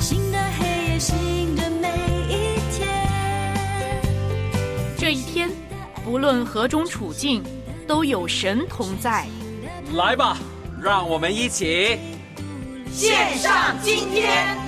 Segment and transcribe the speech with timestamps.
[0.00, 1.88] 新的黑夜，新的每
[2.28, 2.88] 一天。
[4.98, 5.50] 这一天，
[6.04, 7.42] 不论何种处境，
[7.86, 9.26] 都有神同在。
[9.94, 10.36] 来吧，
[10.82, 11.98] 让我们一起
[12.92, 14.65] 献上今天。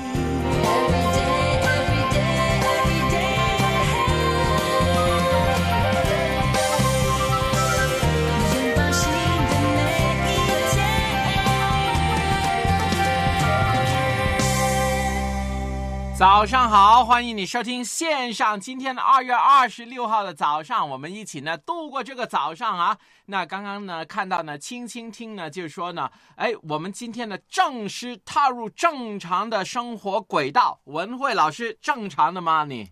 [16.18, 22.98] 早上好，欢迎你收听线上今天的二月二十六号的早上，我们一起呢度过这个早上啊。
[23.26, 30.80] 那刚刚呢看到呢，轻轻听呢，就是说呢，哎，我们今天呢正式踏入正常的生活轨道。
[30.86, 32.64] 文慧老师，正常的吗？
[32.64, 32.90] 你？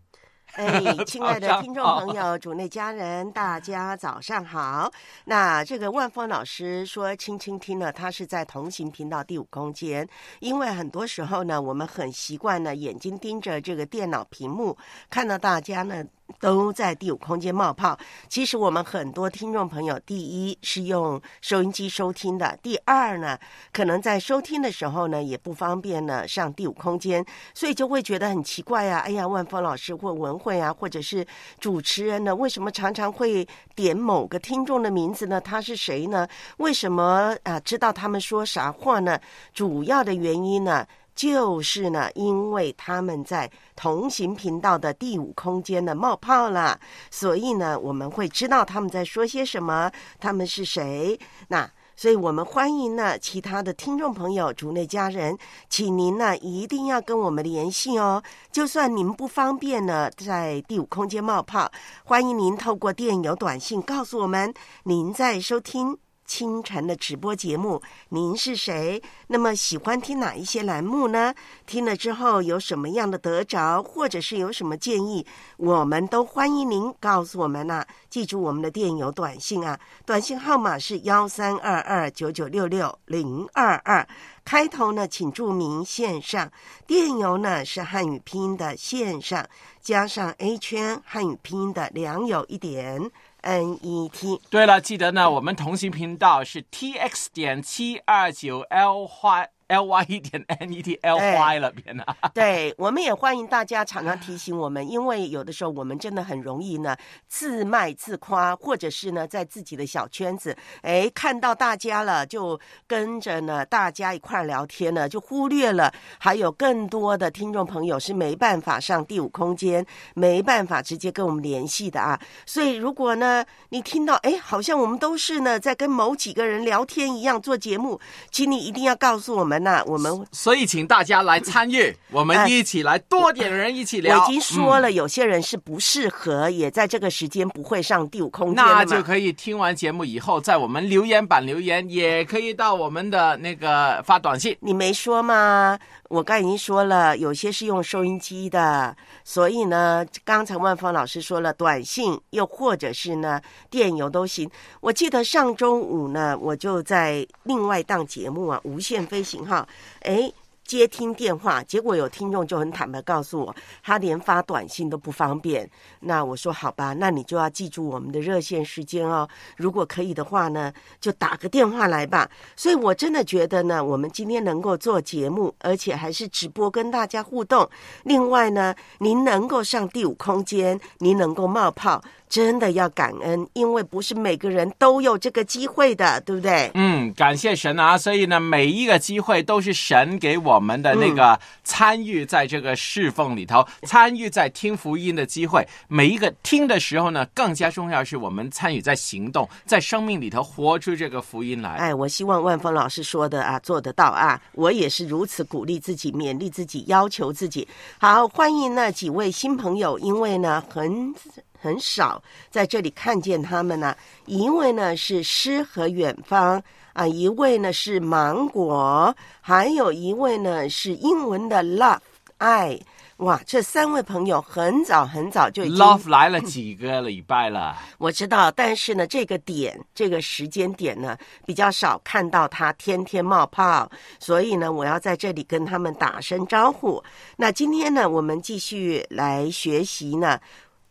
[0.56, 4.90] 哎， 亲爱的听众朋友、主内家人，大家早上好。
[5.26, 10.08] 那这个万峰老师说，轻轻听呢，他是在同行频道第五空间，
[10.40, 14.76] 因为很多时候呢，我们很习惯呢，眼睛盯着这个电脑屏幕，
[15.10, 16.02] 看到大家呢。
[16.40, 17.98] 都在第五空间冒泡。
[18.28, 23.38] 其实我们很多听众朋友，第一是用收音机收听的，第二呢，
[23.72, 29.00] 可能在收听的时候呢，也不方便呢上第五空间，所以就会觉得很奇怪啊！
[29.00, 31.26] 哎呀，万峰老师或文慧啊，或者是
[31.58, 35.40] 主持人呢，为什么常常会点某个听众的名字呢？
[35.40, 36.26] 他是谁呢？
[36.58, 37.58] 为什么啊？
[37.60, 39.18] 知道他们说啥话呢？
[39.52, 40.86] 主要的原因呢？
[41.16, 46.78] 就是呢，因为他们在同行频道的第五空间呢冒泡了，
[47.10, 51.18] 所以呢，我们会知道他们在说些什么，他们是谁。
[51.48, 55.36] 那所以我们欢迎呢其他的听众朋友、主内家人，
[55.70, 58.22] 请您呢一定要跟我们联系哦。
[58.52, 61.72] 就算您不方便呢在第五空间冒泡，
[62.04, 64.52] 欢迎您透过电邮、短信告诉我们
[64.84, 65.96] 您在收听。
[66.26, 69.00] 清晨的直播节目，您是谁？
[69.28, 71.32] 那么喜欢听哪一些栏目呢？
[71.64, 75.24] 听了之后有什么样的得着，或者是有什么建议，
[75.56, 84.06] 我们都欢迎您告诉我们呐、记住我们的电邮、短信啊，短信号码是幺三二二九九六六零二二，
[84.44, 86.50] 开头呢请注明线上，
[86.86, 89.46] 电邮呢是汉语拼音的线上，
[89.80, 93.10] 加上 A 圈汉语拼音的良友一点。
[93.46, 101.16] N E T 对了，记得呢，我们同行频道是 T X 点七二九 L 花 L Y 一点 N E T L
[101.16, 102.04] Y 了，别呢。
[102.32, 106.96] 对，我们也欢迎大家常常提醒我们，因为有的时候我们真的很容易呢
[107.28, 119.84] 自卖自夸，或者是呢在自己的小圈子，哎，看到大家了就跟着呢大家一块儿聊天呢，就忽略了还有更多的听众朋友是没办法上第五空间，
[120.14, 122.18] 没办法直接跟我们联系的啊。
[122.44, 128.00] 所以如果呢你听到哎，好像我们都是呢在跟某几个人聊天一样做节目，
[128.30, 134.18] 请你一定要告诉我们呐、我们所以请大家来参与，我们一起来，多点人一起聊。
[134.18, 144.56] 我已经说嗯了，有些人是不适合，也在这个时间不会上第五空间那就可以听完节目以后，在我们留言板留言，也可以到我们的那个发短信。
[144.60, 145.78] 你没说吗？
[146.08, 153.40] 我刚已经说了，有些是用收音机的，所以呢，刚才万芳老师说了，短信又或者是呢
[153.70, 154.48] 电邮都行。
[154.80, 159.62] 我记得上周五呢，我就在另外一档节目啊，《无限飞行号》，
[160.00, 160.32] 哎。
[160.66, 165.70] 接听电话，结果有听众就很坦白告诉我，他连发短信都不方便。
[166.00, 169.28] 那我说好吧，那你就要记住我们的热线时间哦。
[169.56, 172.28] 如果可以的话呢，就打个电话来吧。
[172.56, 177.70] 所以我真的觉得呢，我们今天能够做节目，而且还是直播跟大家互动。
[178.02, 186.70] 另外呢，您能够上第五空间，您能够冒泡，真的要感恩，因为不是每个人都有这个机会的，对不对？
[186.74, 187.96] 嗯，感谢神啊！
[187.96, 195.66] 所以呢，每一个机会都是神给我们的那个参与在这个侍奉里头，参与在听福音的机会。
[195.88, 201.70] 每一个听的时候呢，更加重要是我们参与在行动，在生命里头活出这个福音来。
[201.76, 204.40] 哎，我希望万峰老师说的啊，做得到啊！
[204.52, 207.66] 我也是如此鼓励自己、勉励自己、要求自己。
[207.98, 211.14] 好，欢迎那几位新朋友，因为呢，很
[211.60, 216.62] 很少在这里看见他们呢、一位呢是诗和远方
[216.92, 221.98] 啊，一位呢是芒果，还有一位呢是英文的 love
[222.38, 222.78] 爱。
[223.20, 227.74] 哇，这三位朋友很早很早就已经 Love 来了几个礼拜了？
[227.96, 231.16] 我知道，但是呢，这个点这个时间点呢，
[231.46, 237.02] 比较少看到他天天冒泡，所以呢，我要在这里跟他们打声招呼。
[237.38, 240.38] 那今天呢，我们继续来学习呢，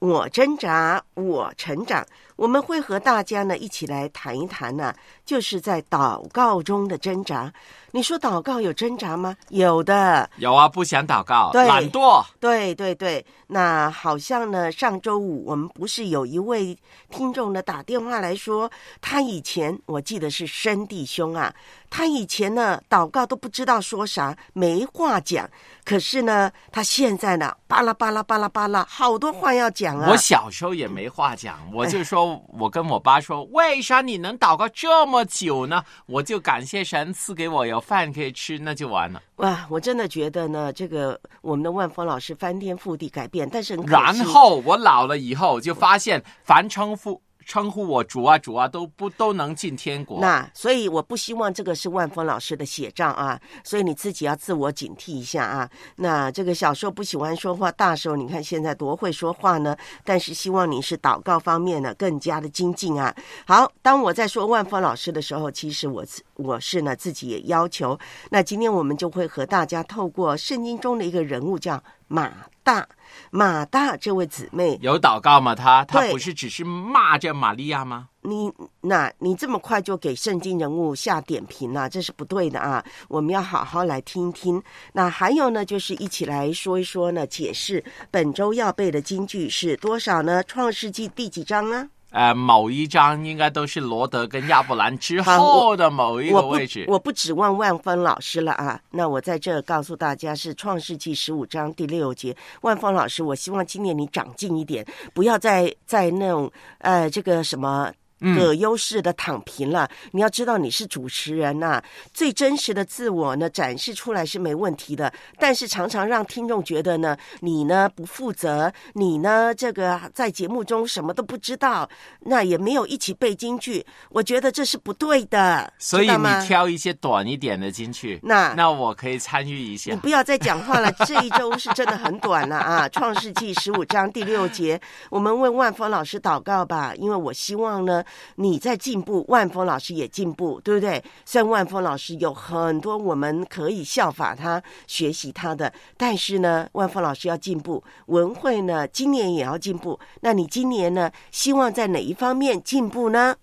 [0.05, 2.05] 我挣扎，我成长。
[2.35, 4.93] 我们会和大家呢一起来谈一谈呢，
[5.25, 7.51] 就是在祷告中的挣扎。
[7.91, 9.37] 你说祷告有挣扎吗？
[9.47, 12.25] 有的，有啊，不想祷告，对懒惰。
[12.41, 16.77] 对对对，那好像呢，上周五我们不是有一位
[17.09, 21.55] 听众呢打电话来说，他以前我记得是生弟兄啊，
[21.89, 25.49] 他以前呢祷告都不知道说啥，没话讲，
[25.85, 30.09] 可是呢，他现在呢巴拉巴拉巴拉巴拉，好多话要讲啊。
[30.11, 32.24] 我小时候也没话讲，我就说，
[32.57, 35.83] 我跟我爸说，为啥你能祷告这么久呢？
[36.05, 39.21] 我就感谢神赐给我有饭可以吃，那就完了。
[39.37, 50.19] 哇，我真的觉得呢，这个我们的万峰老师翻天覆地改变，但是然后我老了以后就发现，凡称呼称呼我主啊主啊，都不都能进天国。
[50.19, 55.69] 那所以我不希望这个是万峰老师的写照啊，所以你自己要自我警惕一下啊。
[55.95, 59.77] 那这个小时候不喜欢说话，大时候你看现在多会说话呢。
[60.03, 63.15] 但是希望你是祷告方面呢更加的精进啊。
[63.45, 66.03] 好，当我在说万峰老师的时候，其实我
[66.35, 67.97] 我是呢自己也要求。
[68.29, 72.31] 那今天我们就会和大家透过圣经中的一个人物叫马
[72.63, 72.87] 大，
[73.31, 75.53] 马大这位姊妹，有祷告吗？
[75.55, 78.09] 她她不是只是骂着玛利亚吗？
[78.21, 78.51] 你
[78.81, 82.83] 那你这么快就给圣经人物下点评了、这是不对的啊！
[83.07, 84.61] 我们要好好来听一听。
[84.93, 90.43] 那还有呢，就是一起来说一说呢，解释本周要背的金句是多少呢？
[90.43, 91.87] 创世纪第几章呢？
[92.11, 96.85] 呃，某一张应该都是罗德跟亚伯兰之好后的某一个位置。
[96.87, 98.79] 我不指望万峰老师了啊！
[98.91, 102.35] 那我在这告诉大家是创世纪十五章第六节。
[102.61, 107.91] 万峰老师，我希望今年你长进一点，不要再在那种呃这个什么。
[108.21, 108.35] 嗯。
[108.35, 111.81] 葛优式的躺平了，你要知道你是主持人呐、
[112.13, 121.89] 最真实的自我呢展示出来是没问题的，但是常常让听众觉得呢你呢不负责，你呢这个在节目中什么都不知道，
[122.21, 129.91] 那也没有一起背京剧，我觉得这是不对的，所以你挑一些短一点的进去，那那我可以参与一下。
[129.91, 129.99] 你。
[130.05, 132.87] 不要再讲话了， 这一周是真的很短了啊！
[132.89, 134.79] 创世纪十五章第六节，
[135.09, 138.03] 我们问万峰老师祷告吧，因为我希望呢
[138.35, 141.03] 你在进步，万峰老师也进步，对不对？
[141.25, 149.99] 虽然万峰老师有很多我们可以效法他、学习他的，但是呢，万峰老师要进步，文慧呢今年也要进步。
[150.21, 153.35] 那你今年呢，希望在哪一方面进步呢？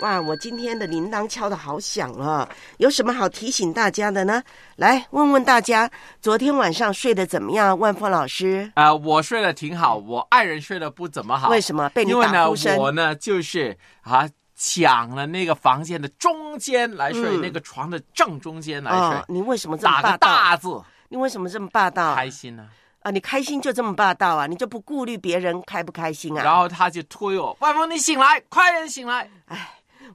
[0.00, 2.46] 哇，我今天的铃铛敲的好响哦，
[2.78, 4.42] 有什么好提醒大家的呢？
[4.76, 5.88] 来问问大家，
[6.20, 7.78] 昨天晚上睡得怎么样？
[7.78, 11.48] 万峰老师，呃，我睡得挺好，我爱人睡得不怎么好。
[11.48, 12.76] 为什么被你因为呢，打呼声？
[12.76, 20.26] 我呢就是啊抢了那个房间的中间来睡，嗯那个床的正中间来睡，哦，你为什么这么打个霸道？
[20.26, 22.14] 大字，你为什么这么霸道？
[22.16, 22.66] 开心呢、
[23.02, 24.46] 啊，你开心就这么霸道啊？
[24.46, 26.42] 你就不顾虑别人开不开心啊？
[26.42, 29.30] 然后他就推我，万峰你醒来，快点醒来。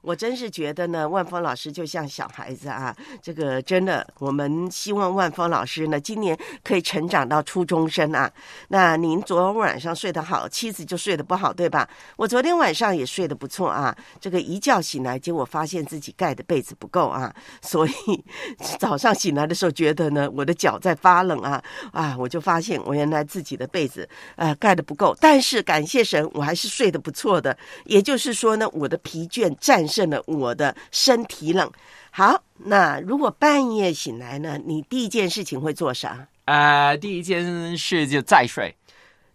[0.02, 8.30] 我真是觉得呢，万峰老师就像小孩子啊，这个真的，我们希望万峰老师呢，今年可以成长到初中生啊。
[8.68, 11.88] 那您昨晚上睡得好，妻子就睡得不好，对吧？
[12.16, 17.92] 我昨天晚上也睡得不错啊，这个一觉醒来，结果发现自己盖的被子不够啊，所以
[18.78, 27.56] 早上醒来的时候觉得呢，我的脚在发冷啊啊，我就发现我原来自己的被子呃盖的不够，但是感谢神，我还是睡得不错的。
[27.84, 31.70] 也就是说呢，我的疲倦战胜了我的身体冷。
[32.12, 36.26] 好，那如果半夜醒来呢，你第一件事情会做啥？
[36.46, 38.74] 呃，第一件事就再睡，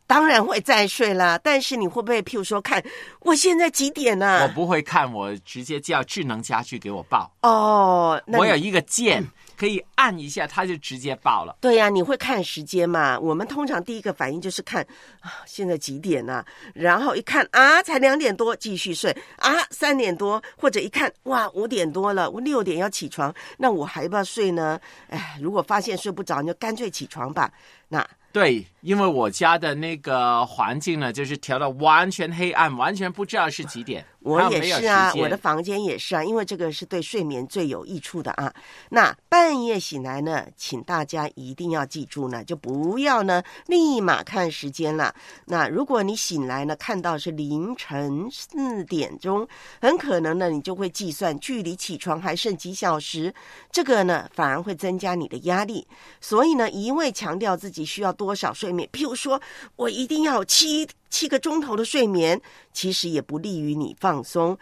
[0.06, 2.84] 当然会再睡啦，但是你会不会譬如说看
[3.22, 7.32] 我现在几点呢、我不会看，我直接叫智能家居给我报。
[7.42, 9.26] 哦，那我有一个键，
[9.58, 11.56] 可以按一下，它就直接爆了。
[11.62, 13.20] 对呀、你会看时间嘛？
[13.20, 14.82] 我们通常第一个反应就是看
[15.22, 16.44] 啊，现在几点呢、
[16.74, 24.80] 然后一看啊，才两点多，继续睡啊，三点多，或者一看哇，五点多了，我六点要起床，那我还要不要睡呢？
[25.10, 27.52] 哎，如果发现睡不着，你就干脆起床吧。
[27.88, 34.06] 那对，因为我家的那个环境呢，就是调到完全黑暗，完全不知道是几点。
[34.26, 38.52] 我也是啊我的房间也是啊，因为这个是对睡眠最有益处的啊。
[38.90, 45.14] 那半夜醒来呢，请大家一定要记住呢，就不要呢立马看时间了。
[45.46, 49.48] 那如果你醒来呢，看到是凌晨四点钟，
[49.80, 53.32] 很可能呢你就会计算距离起床还剩几小时，
[53.72, 55.88] 这个呢反而会增加你的压力。
[56.20, 59.40] 所以呢，一味强调自己需要多少睡眠，譬如说
[59.76, 62.42] 我一定要七七个钟头的睡眠，
[62.74, 64.58] 其实也不利于你放松。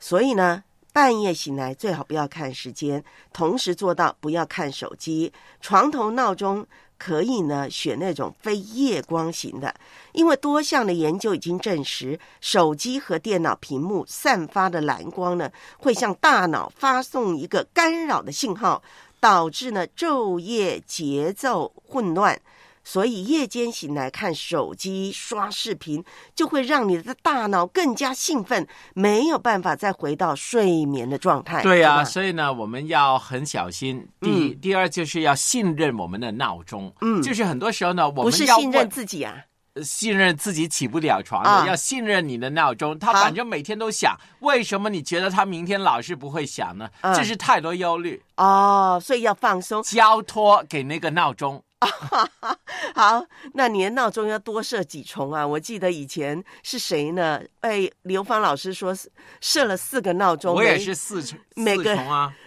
[0.00, 5.30] 所以呢，半夜醒来最好不要看时间，同时做到不要看手机。
[5.60, 9.74] 床头闹钟可以呢选那种非夜光型的，
[10.12, 18.82] 因为多项的研究已经证实，手机和电脑屏幕散发的蓝光呢，会向大脑发送一个干扰的信号，
[19.20, 22.40] 导致呢昼夜节奏混乱。
[22.90, 26.02] 所以夜间醒来看手机、刷视频，
[26.34, 31.62] 就会让你的大脑更加兴奋，没有办法再回到睡眠的状态。
[31.62, 34.08] 对呀、所以呢，我们要很小心。
[34.22, 36.90] 第一，第二就是要信任我们的闹钟。
[37.02, 39.36] 嗯就是很多时候呢，我们要是信任自己啊。
[39.82, 42.98] 信任自己起不了床的，啊要信任你的闹钟。
[42.98, 46.88] 他反正每天都响，为什么你觉得他明天老是不会响呢？
[47.02, 49.82] 嗯这是太多忧虑，哦，所以要放松。
[49.82, 51.62] 交托给那个闹钟。
[52.94, 55.46] 好，那你的闹钟要多设几重啊？
[55.46, 57.40] 我记得以前是谁呢？
[57.60, 58.92] 哎，刘芳老师说
[59.40, 61.96] 设了四个闹钟，我也是四重每个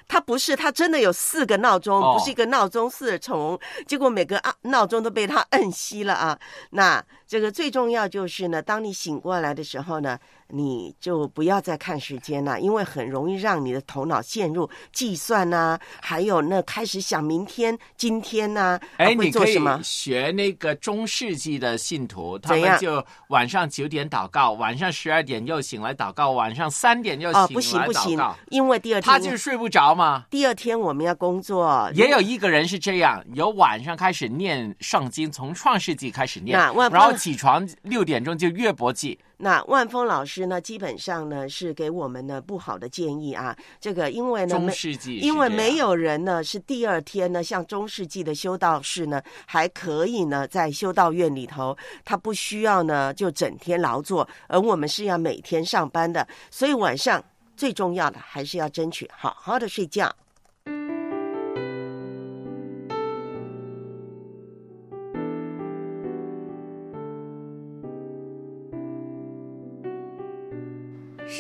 [0.06, 3.58] 他不是，他真的有四个闹钟，哦不是一个闹钟四重，
[3.88, 6.38] 结果每个啊闹钟都被他摁熄了啊。
[6.72, 7.02] 那
[7.32, 10.20] 这个最重要就是呢，当你醒过来的时候呢，
[10.50, 19.80] 你就不要再看时间了，因为很容易让你的头脑陷入计算呐、还有那开始想明天、今天呐、哎，啊会你可以做什么？
[19.82, 30.26] 学那个中世纪的信徒，他们就晚上九点祷告，晚上十二点又醒来祷告，晚上三点又哦，醒不行来不行祷告，，因为第二天他就是睡不着嘛。
[30.30, 39.20] 第二天我们要工作，也有一个人是这样，由晚上开始念圣经，从创世纪开始念然后峰起床六点钟就约伯记。
[39.38, 43.56] 那万峰老师呢，基本上呢是给我们呢不好的建议啊。
[43.80, 57.24] 这个因为呢，中世纪因为没有人呢是第二天呢，像中世纪的修道士呢，还可以呢在修道院里头，他不需要呢就整天劳作，而我们是要每天上班的，所以晚上
[57.56, 60.12] 最重要的还是要争取好好的睡觉。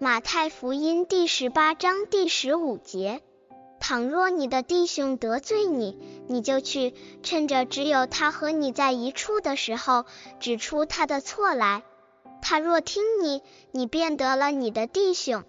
[0.00, 3.20] 马太福音第十八章第十五节：
[3.80, 10.04] 倘若你的弟兄得罪你，你就去，趁着只有他和你在一处的时候，
[10.38, 11.82] 指出他的错来。
[12.40, 15.42] 他若听你，你便得了你的弟兄。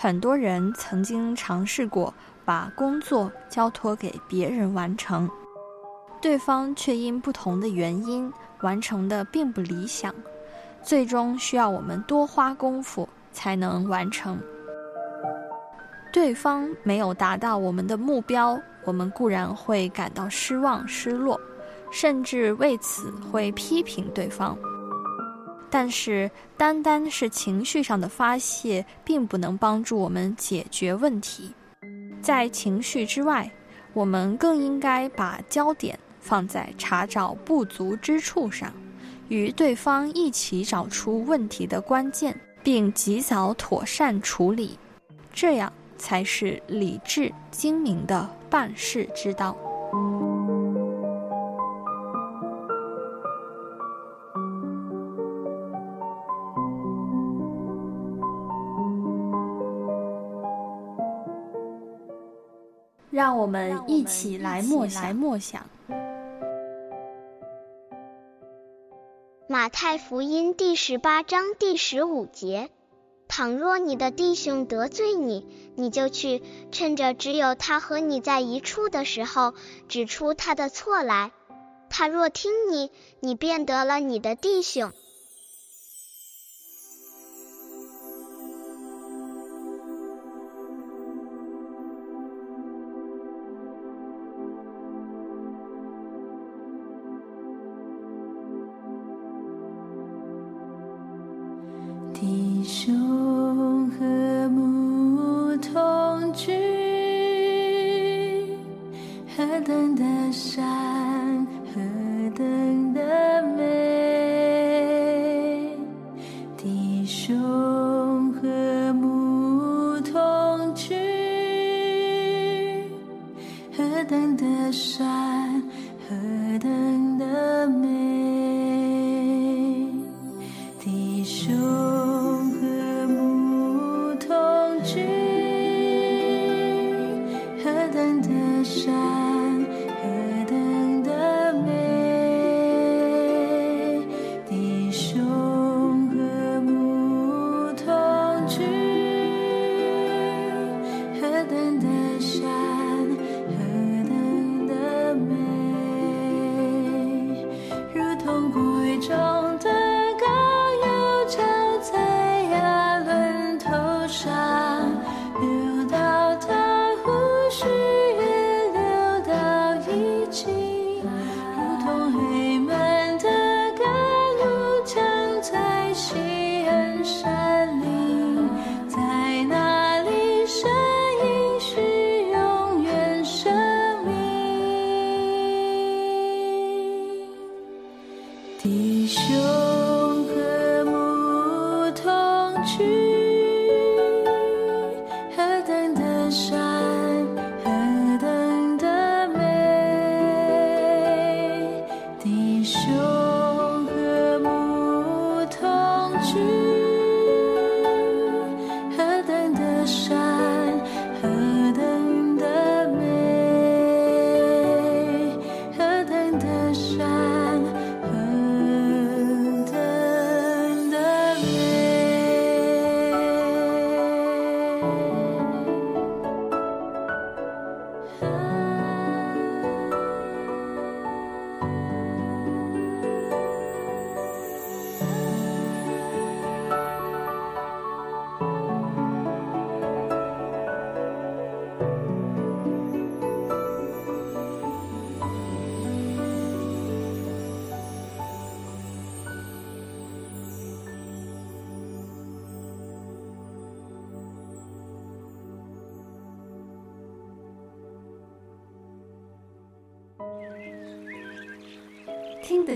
[0.00, 2.14] 很多人曾经尝试过
[2.44, 5.28] 把工作交托给别人完成，
[6.22, 10.14] 对方却因不同的原因完成的并不理想，
[10.84, 14.38] 最终需要我们多花功夫才能完成。
[16.12, 21.40] 对方没有达到我们的目标，我们固然会感到失望、失落，
[21.90, 24.56] 甚至为此会批评对方。
[25.70, 31.52] 但是，单单是情绪上的发泄，并不能帮助我们解决问题。
[32.22, 33.50] 在情绪之外，
[33.92, 38.72] 我们更应该把焦点放在查找不足之处上，
[39.28, 44.78] 与对方一起找出问题的关键，并及早妥善处理，
[45.32, 49.56] 这样才是理智精明的办事之道。
[63.18, 65.16] 让我们一起来默想。
[65.16, 65.68] 默想。
[69.48, 72.70] 马太福音第十八章第十五节：
[73.26, 75.44] 倘若你的弟兄得罪你，
[75.74, 79.52] 你就去，趁着只有他和你在一处的时候，
[79.88, 81.32] 指出他的错来。
[81.90, 84.92] 他若听你，你便得了你的弟兄。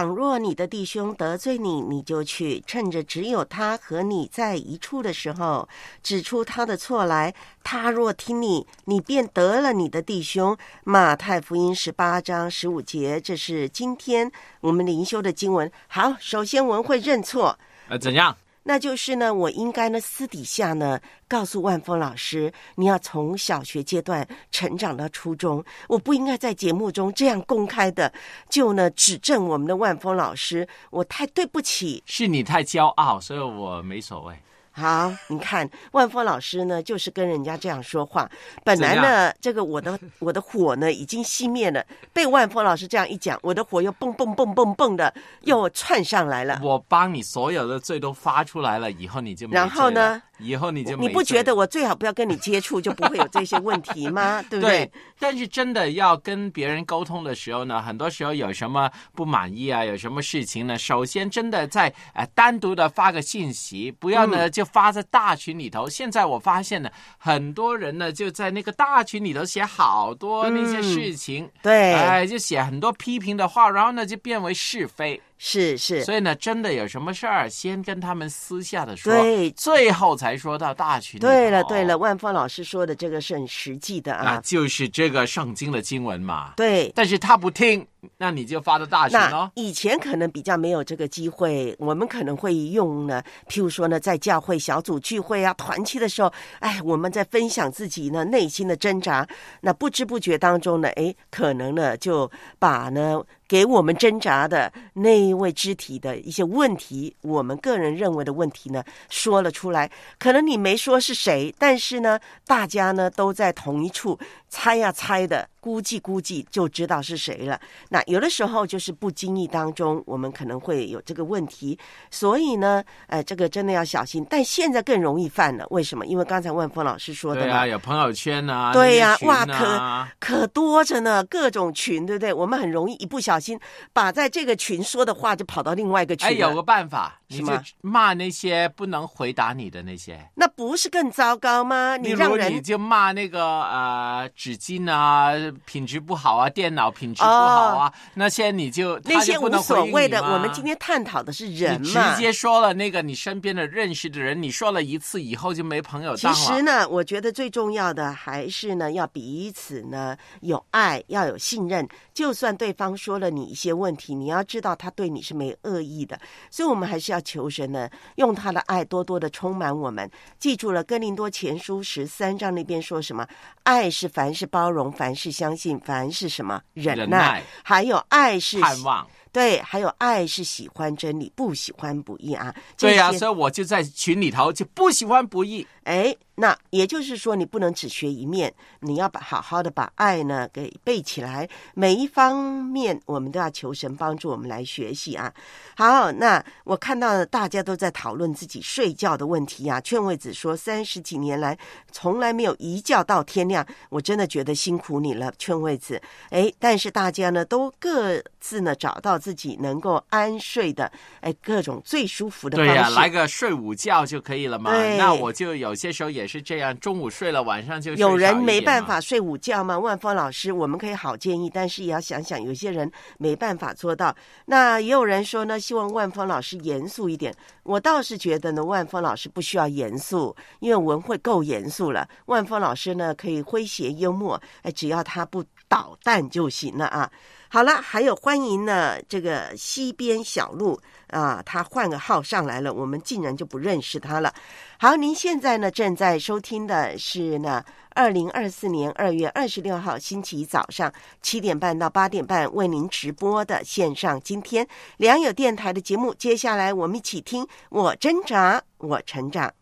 [0.00, 5.68] 倘若你的弟兄得罪你，你就去，趁着只有他和你在一处的时候，
[6.02, 7.34] 指出他的错来。
[7.62, 10.56] 他若听你，你便得了你的弟兄。
[10.84, 14.32] 马太福音十八章十五节，这是今天
[14.62, 15.70] 我们灵修的经文。
[15.88, 17.58] 好，首先文会认错，
[17.90, 18.34] 呃，怎样？
[18.62, 28.12] 那就是呢，我应该呢私底下呢告诉万峰老师，你要从小学阶段成长到初中，我不应该在节目中这样公开的
[28.48, 32.02] 就呢指正我们的万峰老师，我太对不起。
[32.06, 34.34] 是你太骄傲，所以我没所谓。
[34.72, 38.30] 好，你看万峰老师呢，就是跟人家这样说话。
[38.64, 46.60] 本来呢，这个我的我的火呢已经熄灭了，被万峰老师这样一讲，我的火又蹦蹦蹦蹦蹦的又窜上来了。
[46.62, 50.22] 我帮你所有的罪都发出来了，以后你就没然后呢？
[50.40, 54.42] 以后你就没你不觉得我最好不要跟你接触，就不会有这些问题吗？
[54.48, 54.86] 对不对？
[54.86, 60.78] 对，但是真的要跟别人沟通的时候呢，很多时候有什么不满意啊，有什么事情呢？
[60.78, 65.88] 首先真的在呃单独的发个信息，不要呢、嗯就发在大群里头。
[65.88, 75.20] 现在我发现呢，很多人呢就在那个大群里头写好多那些嗯事情，对哎，就写很多批评的话，然后呢就变为是非。
[75.42, 81.22] 是是，所以呢，真的有什么事儿，先跟他们私下的说，对最后才说到大群里。
[81.22, 84.40] 对了对了，万峰老师说的这个是很实际的啊，啊。
[84.44, 86.52] 就是这个圣经的经文嘛。
[86.56, 89.50] 对，但是他不听，那你就发到大群那喽。
[89.54, 99.26] 以前可能比较没有这个机会，我们可能会用呢，譬如说呢，在教会小组聚会啊、团契的时候，哎，我们在分享自己呢内心的挣扎，
[99.60, 109.90] 那不知不觉当中呢，哎，可能呢就把呢给我们挣扎的那一位肢体的一些问题，我们个人认为的问题呢说了出来。
[110.18, 114.18] 可能你没说是谁，但是呢，大家呢都在同一处
[114.50, 117.58] 猜呀猜的，估计估计就知道是谁了。
[117.88, 121.78] 那有的时候就是不经意当中，我们可能会有这个问题，
[122.10, 124.26] 所以呢，呃，这个真的要小心。
[124.28, 126.04] 但现在更容易犯了，为什么？
[126.04, 132.32] 因为刚才万峰老师说的嘛，对啊，有朋友圈啊，对呀、那些群哇，啊可可多着呢，各种群，对不对？
[132.32, 133.58] 我们很容易一不小心
[133.92, 140.20] 把在这个群说的话就跑到另外一个群哎，有个办法，你就是吗骂那些不能回答你的那些。
[140.34, 141.96] 那不是更糟糕吗？
[141.96, 145.32] 你让人你就骂那个呃纸巾啊
[145.64, 152.14] 品质不好啊，电脑品质不好啊，那些你就哦那些无所谓的，我们今天探讨的是人你嘛。
[152.14, 156.38] 直接说了那个你身边的认识的人，你说了一次以后就没朋友其当了。
[156.38, 161.86] 实呢，我觉得最重要的还是呢，要彼此呢有爱，要有信任。
[162.12, 166.18] 就算对方说了你一些问题，你要知道他对你是没恶意的。
[166.50, 170.10] 所以，我们还是要求神呢，用他的爱多多的充满我们。
[170.38, 173.26] 记住了，《哥林多前书》十三章那边说什么？
[173.62, 179.06] 爱是凡事包容，凡事相信，凡事什么忍耐，忍耐还有爱是盼望。
[179.32, 182.54] 对，还有爱是喜欢真理，不喜欢不义啊。
[182.76, 185.66] 对呀、所以我就在群里头就不喜欢不义。
[185.84, 191.48] 哎，那也就是说，你不能只学一面，你要把好好的把爱呢给背起来。
[191.74, 195.32] 每一方面，我们都要求神帮助我们来学习啊。
[195.76, 199.80] 好，那我看到大家都在讨论自己睡觉的问题啊。
[199.80, 201.58] 劝慰子说，三十几年来
[201.90, 206.00] 从来没有一觉到天亮，我真的觉得辛苦你了，劝慰子。
[206.30, 212.72] 哎，但是大家呢都各自呢找到自己能够安睡的，哎，各种最舒服的方式。
[212.72, 214.70] 对呀、来个睡午觉就可以了嘛。
[214.72, 219.78] 对那我就有些时候也是这样，中午睡了，晚上就有人没办法睡午觉吗？
[219.78, 224.14] 万峰老师，我们可以好建议，但是也要想想，有些人没办法做到。
[224.46, 227.34] 那也有人说呢，希望万峰老师严肃一点。
[227.62, 232.08] 我倒是觉得呢，万峰老师不需要严肃，因为文慧够严肃了。
[232.26, 237.10] 万峰老师呢，可以诙谐幽默，哎，只要他不捣蛋就行了啊。
[237.52, 244.32] 好了，还有欢迎呢，这个西边小路啊，他换个号上来了，我们竟然就不认识他了。
[244.78, 254.64] 好，您现在呢正在收听的是呢，二零二四年二月二十六号星期一早上七点半到八点半为您直播的线上今天
[254.98, 256.14] 良友电台的节目。
[256.14, 259.52] 接下来我们一起听我挣扎，我成长。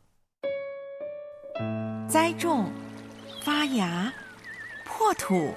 [2.06, 2.70] 栽种、
[3.42, 4.12] 发芽、
[4.84, 5.54] 破土、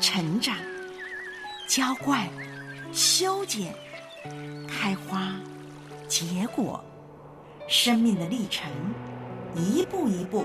[0.00, 0.56] 成长、
[1.66, 2.26] 浇灌、
[2.92, 3.74] 修剪、
[4.68, 5.32] 开花、
[6.06, 6.82] 结果，
[7.68, 8.70] 生命的历程，
[9.54, 10.44] 一步一步。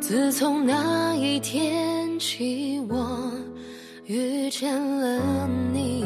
[0.00, 3.32] 自从那一天起，我
[4.04, 6.04] 遇见了你，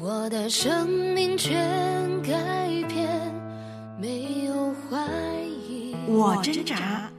[0.00, 1.56] 我的生命全
[2.22, 2.32] 改
[2.88, 3.08] 变，
[3.98, 4.98] 没有怀
[5.68, 5.94] 疑。
[6.06, 7.10] 我挣扎，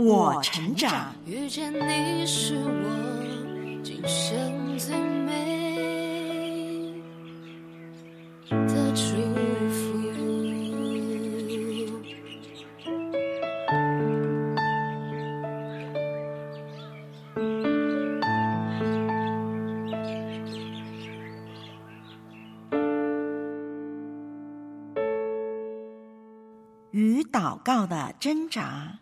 [0.00, 1.14] 我成长。
[1.26, 6.94] 遇见你是我今生最美
[8.48, 9.02] 的祝
[9.70, 10.00] 福。
[26.90, 28.98] 与祷告的挣扎，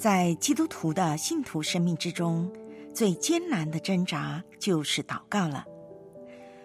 [0.00, 2.50] 在基督徒的信徒生命之中，
[2.94, 5.66] 最艰难的挣扎就是祷告了。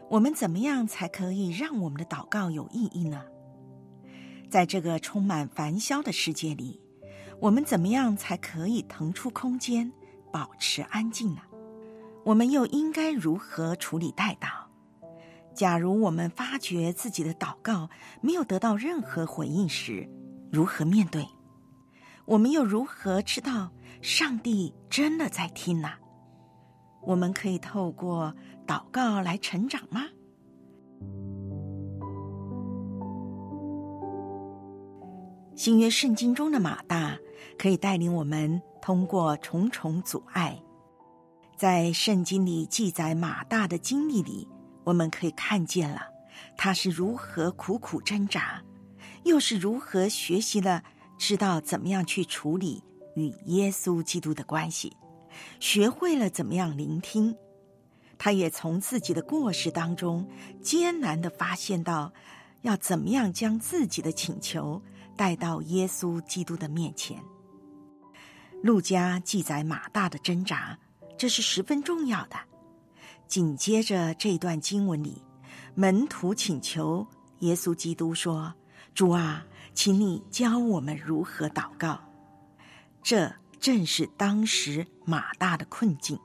[0.10, 3.26] 我们怎么样才可以让我们的祷告有意义呢？
[4.50, 6.80] 在这个充满烦嚣的世界里，
[7.42, 9.92] 我们怎么样才可以腾出空间，
[10.32, 11.42] 保持安静呢？
[12.24, 14.48] 我们又应该如何处理代祷？
[15.54, 17.90] 假如我们发觉自己的祷告
[18.22, 20.10] 没有得到任何回应时，
[20.54, 21.28] 如何面对？
[22.26, 25.92] 我们又如何知道上帝真的在听呢？
[27.04, 28.34] 我们可以透过
[28.66, 30.02] 祷告来成长吗？
[35.56, 37.16] 新约圣经中的马大
[37.58, 40.60] 可以带领我们通过重重阻碍，
[41.56, 44.48] 在圣经里记载马大的经历里，
[44.84, 46.02] 我们可以看见了
[46.58, 48.62] 他是如何苦苦挣扎，
[49.24, 50.84] 又是如何学习了
[51.18, 52.84] 知道怎么样去处理
[53.16, 54.96] 与耶稣基督的关系，
[55.60, 57.36] 学会了怎么样聆听。
[58.18, 60.28] 他也从自己的过失当中
[60.62, 62.14] 艰难的发现到，
[62.62, 64.82] 要怎么样将自己的请求
[65.16, 67.22] 带到耶稣基督的面前。
[68.64, 70.78] 路加记载马大的挣扎。
[71.18, 72.36] 这是十分重要的。
[73.26, 75.24] 紧接着这段经文里，
[75.74, 77.08] 门徒请求
[77.40, 78.54] 耶稣基督说
[78.94, 79.46] ：“主啊，
[79.76, 82.00] 请你教我们如何祷告。”
[83.04, 86.18] 这正是当时马大的困境。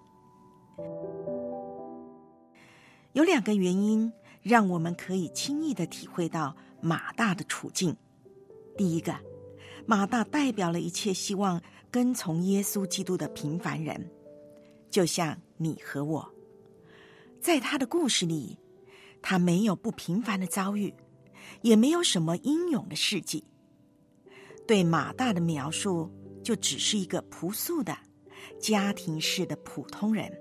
[3.13, 4.11] 有两个原因
[4.41, 7.95] 让我们可以轻易的体会到马大的处境。
[8.79, 9.15] 第一个，
[9.85, 11.61] 马大代表了一切希望
[11.91, 14.11] 跟从耶稣基督的平凡人。
[14.91, 16.35] 就像你和我，
[17.41, 18.59] 在他的故事里，
[19.21, 20.95] 他没有不平凡的遭遇，
[21.63, 23.45] 也没有什么英勇的事迹。
[24.67, 26.11] 对马大的描述，
[26.43, 27.97] 就只是一个朴素的
[28.61, 30.33] 家庭式的普通人。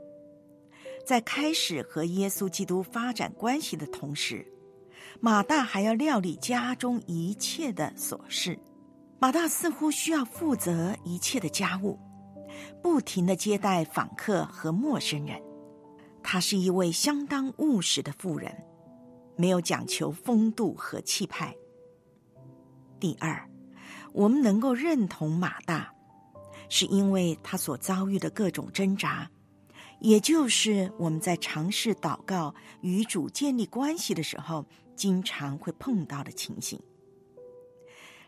[1.05, 4.45] 在开始和耶稣基督发展关系的同时，
[5.19, 8.59] 马大还要料理家中一切的琐事。
[9.19, 11.99] 马大似乎需要负责一切的家务。
[12.81, 15.41] 不停的接待访客和陌生人，
[16.23, 18.55] 他是一位相当务实的妇人，
[19.39, 21.55] 没有讲求风度和气派。
[22.99, 23.49] 第二，
[24.11, 25.93] 我们能够认同马大，
[26.67, 29.31] 是因为他所遭遇的各种挣扎，
[30.01, 36.77] 也就是我们在尝试祷告与主建立关系的时候，经常会碰到的情形。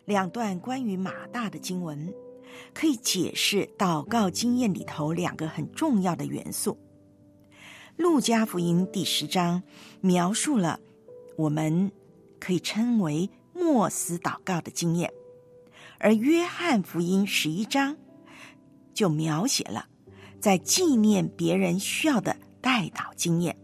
[0.06, 2.12] 两段关于马大的经文。
[2.74, 6.78] 可以解释祷告经验里头两个很重要的元素。
[7.95, 9.63] 路加福音第十章
[10.02, 10.78] 描述了
[11.38, 11.91] 我们
[12.39, 15.12] 可以称为默思祷告的经验，
[16.00, 17.96] 而约翰福音十一章
[18.94, 19.86] 就描写了
[20.39, 23.58] 在纪念别人需要的代祷经验，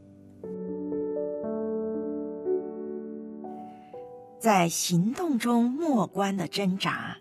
[4.40, 7.18] 在行动中默观的挣扎。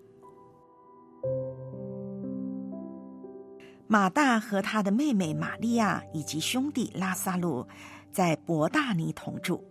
[3.88, 7.66] 马大和他的妹妹玛利亚以及兄弟拉萨路
[8.10, 9.64] 在伯大尼同住。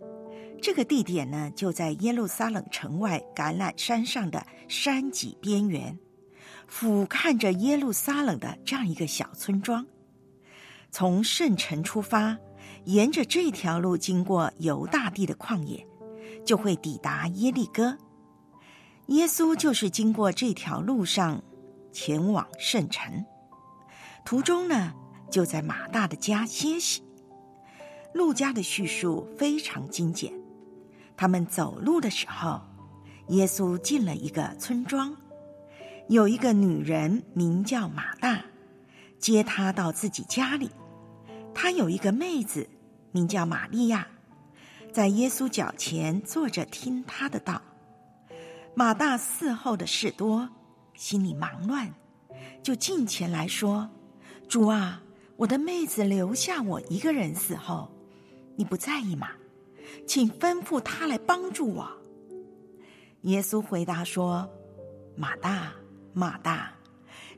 [0.60, 5.98] 这个地点呢，就在耶路撒冷城外橄榄山上的山脊边缘，
[6.66, 9.86] 俯瞰着耶路撒冷的这样一个小村庄。
[10.90, 12.38] 从圣城出发，
[12.84, 15.86] 沿着这条路经过犹大地的旷野，
[16.44, 17.98] 就会抵达耶利哥。
[19.08, 21.42] 耶稣就是经过这条路上
[21.92, 23.24] 前往圣城。
[24.24, 24.94] 途中呢，
[25.30, 27.04] 就在马大的家歇息。
[28.12, 30.32] 路加的叙述非常精简。
[31.16, 32.60] 他们走路的时候，
[33.28, 35.16] 耶稣进了一个村庄，
[36.08, 38.44] 有一个女人名叫马大，
[39.18, 40.70] 接他到自己家里。
[41.54, 42.68] 他有一个妹子
[43.12, 44.06] 名叫玛利亚，
[44.92, 47.62] 在耶稣脚前坐着听他的道。
[48.74, 50.50] 马大伺候的事多，
[50.92, 51.94] 心里忙乱，
[52.62, 53.88] 就近前来说。
[54.46, 55.02] 主啊，
[55.38, 57.90] 我的妹子留下我一个人伺候，
[58.54, 59.30] 你不在意吗？
[60.06, 61.88] 请吩咐他来帮助我。
[63.22, 64.48] 耶稣回答说
[65.16, 65.72] ：“马大，
[66.12, 66.72] 马大，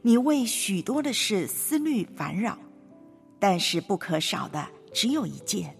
[0.02, 2.58] 你为许多的事思虑烦扰，
[3.38, 5.76] 但是不可少的只有一件。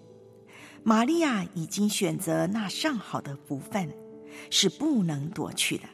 [0.83, 3.92] 玛利亚已经选择那上好的福分，
[4.50, 5.85] 是不能夺去的。”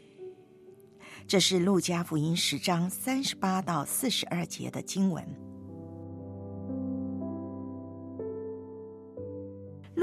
[1.26, 5.26] 这是路加福音十章三十八到四十二节的经文。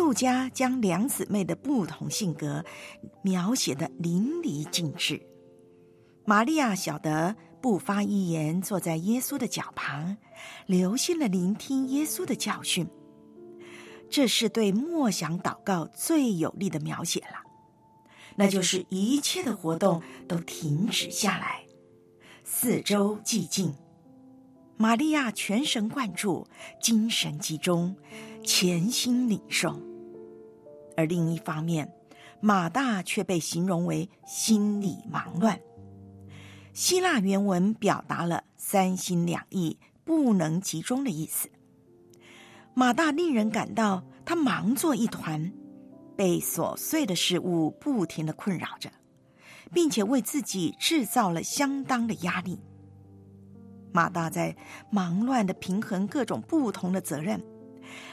[0.01, 2.65] 杜家将两姊妹的不同性格
[3.21, 5.21] 描写的淋漓尽致。
[6.25, 10.17] 玛利亚晓得不发一言，坐在耶稣的脚旁，
[10.65, 12.87] 留心了聆听耶稣的教训。
[14.09, 17.43] 这是对默想祷告最有力的描写了。
[18.35, 21.63] 那就是一切的活动都停止下来，
[22.43, 23.75] 四周寂静，
[24.77, 26.47] 玛利亚全神贯注，
[26.81, 27.95] 精神集中，
[28.43, 29.79] 潜心领受。
[31.01, 31.91] 而另一方面，
[32.39, 35.59] 马大却被形容为心里忙乱。
[36.73, 41.49] 希腊原文表达了三心两意、不能集中的意思。
[42.75, 45.51] 马大令人感到他忙作一团。
[46.13, 48.91] 被琐碎的事物不停的困扰着，
[49.73, 52.59] 并且为自己制造了相当的压力。
[53.91, 54.55] 马大在
[54.91, 57.41] 忙乱的平衡各种不同的责任，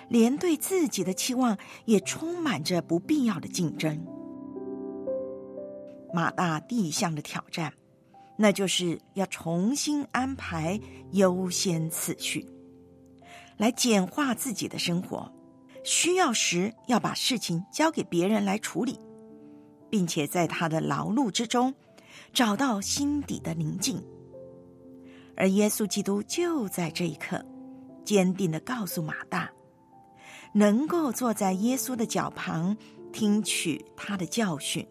[0.08, 4.06] 连对自己的期望也充满着不必要的竞争。
[6.12, 7.72] 马大第一项的挑战，
[8.36, 10.80] 那就是要重新安排
[11.12, 12.46] 优先次序，
[13.56, 15.30] 来简化自己的生活。
[15.84, 18.98] 需要时要把事情交给别人来处理，
[19.88, 21.74] 并且在他的劳碌之中
[22.32, 24.02] 找到心底的宁静。
[25.36, 27.42] 而耶稣基督就在这一刻，
[28.04, 29.50] 坚定的告诉马大，
[30.58, 32.76] 能够坐在耶稣的脚旁
[33.12, 34.84] 听取他的教训，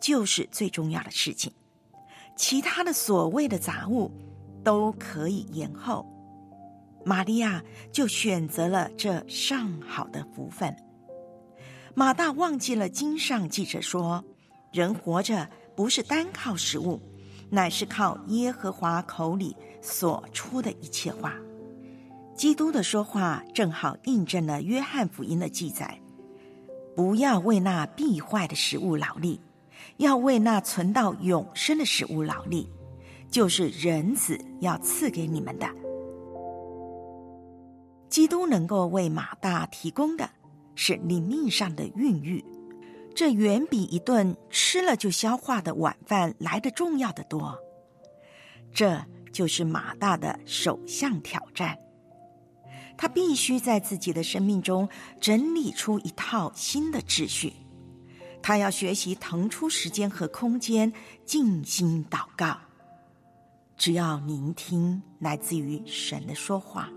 [0.00, 1.52] 就是最重要的事情。
[2.34, 4.10] 其他的所谓的杂物
[4.64, 6.06] 都可以延后。
[7.04, 10.74] 玛利亚就选择了这上好的福分。
[11.94, 14.24] 马大忘记了经上记着说，
[14.72, 16.98] 人活着不是单靠食物，
[17.50, 21.34] 乃是靠耶和华口里所出的一切话。
[22.36, 25.98] 基督的说话正好印证了约翰福音的记载：
[26.94, 29.40] 不要为那必坏的食物劳力，
[29.96, 32.68] 要为那存到永生的食物劳力，
[33.30, 35.66] 就是人子要赐给你们的。
[38.10, 40.28] 基督能够为马大提供的
[40.74, 42.44] 是灵命上的孕育，
[43.14, 47.58] 这远比一顿吃了就消化的晚饭来的重要的多。
[48.74, 51.76] 这就是马大的首项挑战，
[52.96, 54.88] 他必须在自己的生命中
[55.20, 57.52] 整理出一套新的秩序。
[58.42, 60.92] 他要学习腾出时间和空间
[61.24, 62.56] 静心祷告，
[63.76, 66.88] 只要聆听来自于神的说话。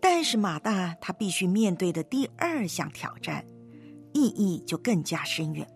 [0.00, 3.44] 但是马大他必须面对的第二项挑战，
[4.12, 5.66] 意义就更加深远。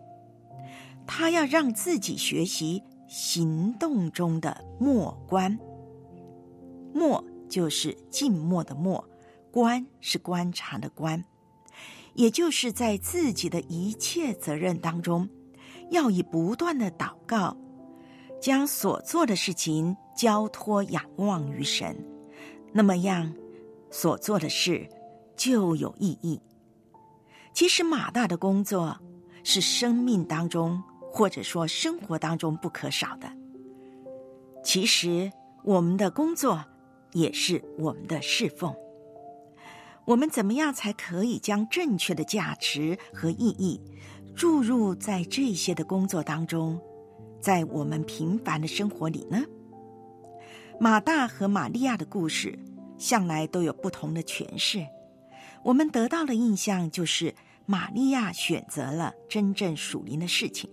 [1.06, 5.56] 他要让自己学习行动中的默观。
[6.94, 9.06] 默就是静默的默，
[9.50, 11.22] 观是观察的观，
[12.14, 15.28] 也就是在自己的一切责任当中，
[15.90, 17.56] 要以不断的祷告，
[18.40, 21.96] 将所做的事情交托仰望于神，
[22.72, 23.30] 那么样。
[23.90, 24.88] 所做的事
[25.36, 26.40] 就有意义。
[27.52, 28.98] 其实马大的工作
[29.44, 33.32] 是生命当中或者说生活当中不可少的。
[34.64, 35.30] 其实
[35.62, 36.64] 我们的工作
[37.14, 38.74] 也是我们的侍奉。
[40.04, 43.80] 我们怎么样才可以将正确的价值和意义
[44.36, 46.78] 注入在这些的工作当中，
[47.40, 49.42] 在我们平凡的生活里呢？
[50.78, 52.58] 马大和玛利亚的故事。
[52.96, 54.86] 向来都有不同的诠释，
[55.64, 57.34] 我们得到的印象就是
[57.66, 60.70] 玛利亚选择了真正属灵的事情，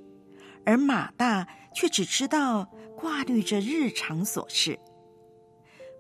[0.64, 4.80] 而马大却只知道挂虑着日常琐事。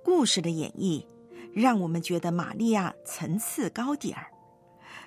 [0.03, 1.05] 故事的演绎
[1.53, 4.27] 让我们觉得玛利亚层次高点儿，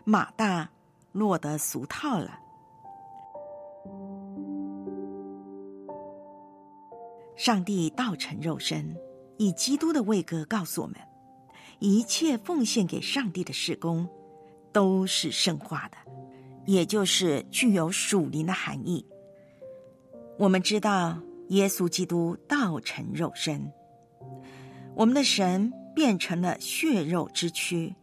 [0.04, 0.70] 马大
[1.12, 2.38] 落得俗套了。
[7.36, 8.96] 上帝道成肉身。
[9.36, 10.96] 以基督的位格告诉我们，
[11.80, 14.08] 一切奉献给上帝的事工
[14.72, 15.96] 都是圣化的，
[16.66, 19.04] 也就是具有属灵的含义。
[20.38, 23.72] 我们知道，耶稣基督道成肉身，
[24.96, 27.94] 我们的神变成了血肉之躯，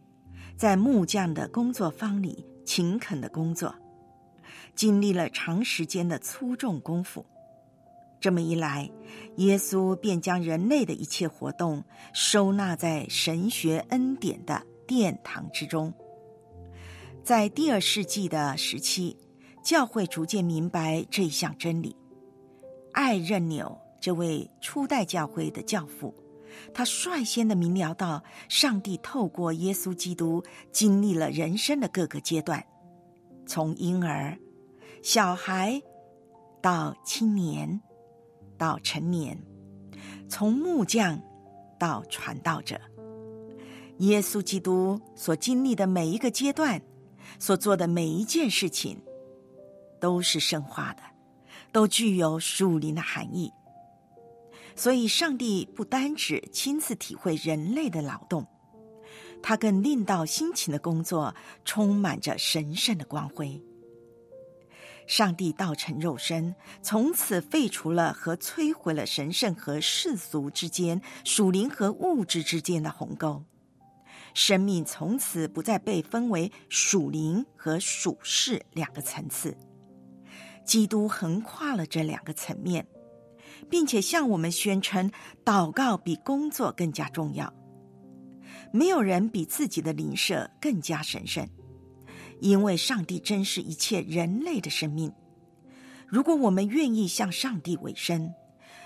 [0.56, 3.74] 在木匠的工作坊里勤恳的工作，
[4.74, 7.24] 经历了长时间的粗重功夫。
[8.20, 8.90] 这么一来，
[9.36, 15.92] 耶稣便将人类的一切活动收纳在神学恩典的殿堂之中。
[17.24, 19.16] 在第二世纪的时期，
[19.64, 21.96] 教会逐渐明白这一项真理。
[22.92, 26.14] 艾任纽这位初代教会的教父，
[26.74, 32.64] 他率先的明了到，上帝透过耶稣基督经历了人生的各个阶段，
[33.46, 34.38] 从婴儿、
[35.02, 35.82] 小孩
[36.60, 37.80] 到青年。
[38.58, 39.36] 到成年，
[40.28, 41.20] 从木匠
[41.80, 42.80] 到传道者，
[43.98, 46.80] 耶稣基督所经历的每一个阶段，
[47.40, 49.02] 所做的每一件事情，
[50.00, 51.02] 都是圣化的，
[51.72, 53.52] 都具有属灵的含义。
[54.82, 58.44] 所以，上帝不单只亲自体会人类的劳动，
[59.40, 63.62] 他更令到辛勤的工作充满着神圣的光辉。
[65.06, 73.44] 上帝道成肉身，从此废除了和摧毁了神圣和世俗之间、属灵和物质之间的鸿沟。
[74.34, 79.56] 生命从此不再被分为属灵和属世两个层次。
[80.64, 82.84] 基督横跨了这两个层面，
[83.72, 85.10] 并且向我们宣称，
[85.46, 87.50] 祷告比工作更加重要。
[88.70, 91.48] 没有人比自己的邻舍更加神圣，
[92.38, 95.10] 因为上帝珍视一切人类的生命。
[96.06, 98.34] 如果我们愿意向上帝委身，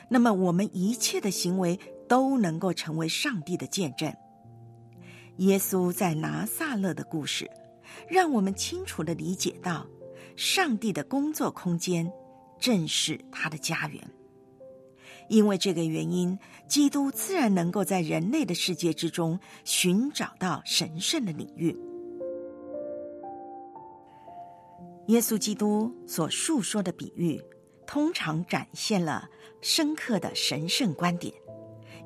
[0.09, 1.77] 那么我们一切的行为
[2.09, 4.15] 都能够成为上帝的见证。
[5.39, 7.51] 耶稣在拿撒勒的故事，
[8.09, 9.85] 让我们清楚的理解到，
[10.37, 12.09] 上帝的工作空间
[12.61, 14.01] 正是他的家园。
[15.29, 21.77] 因为这个原因，基督自然能够在人类的世界之中寻找到神圣的领域。
[25.09, 27.41] 耶稣基督所述说的比喻，
[27.87, 29.29] 通常展现了
[29.61, 31.33] 深刻的神圣观点。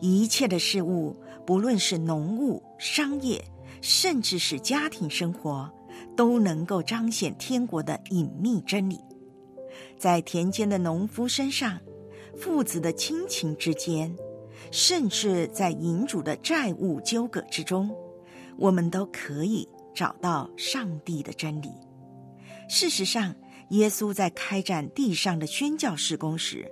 [0.00, 1.16] 一切的事物，
[1.46, 3.42] 不论是农务、商业，
[3.80, 5.70] 甚至是家庭生活，
[6.16, 8.98] 都能够彰显天国的隐秘真理。
[9.98, 11.78] 在田间的农夫身上，
[12.40, 14.16] 父子的亲情之间，
[14.70, 17.94] 甚至在银主的债务纠葛之中，
[18.56, 21.68] 我们都可以找到上帝的真理。
[22.66, 23.34] 事实上，
[23.70, 26.66] 耶稣在开展地上的宣教事工时，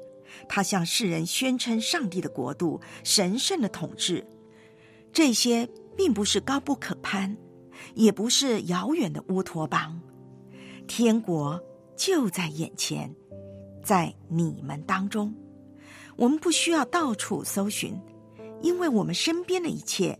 [0.49, 4.27] 他向世人宣称上帝的国度、神圣的统治。
[5.13, 7.37] 这些并不是高不可攀，
[7.95, 10.01] 也不是遥远的乌托邦。
[10.87, 11.63] 天国
[11.95, 13.15] 就在眼前，
[13.85, 15.35] 在你们当中。
[16.19, 17.97] 我们不需要到处搜寻，
[18.61, 20.19] 因为我们身边的一切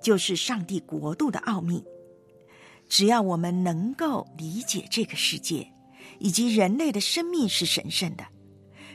[0.00, 1.84] 就是上帝国度的奥秘。
[2.88, 5.68] 只要我们能够理解这个世界，
[6.20, 8.24] 以及人类的生命是神圣的，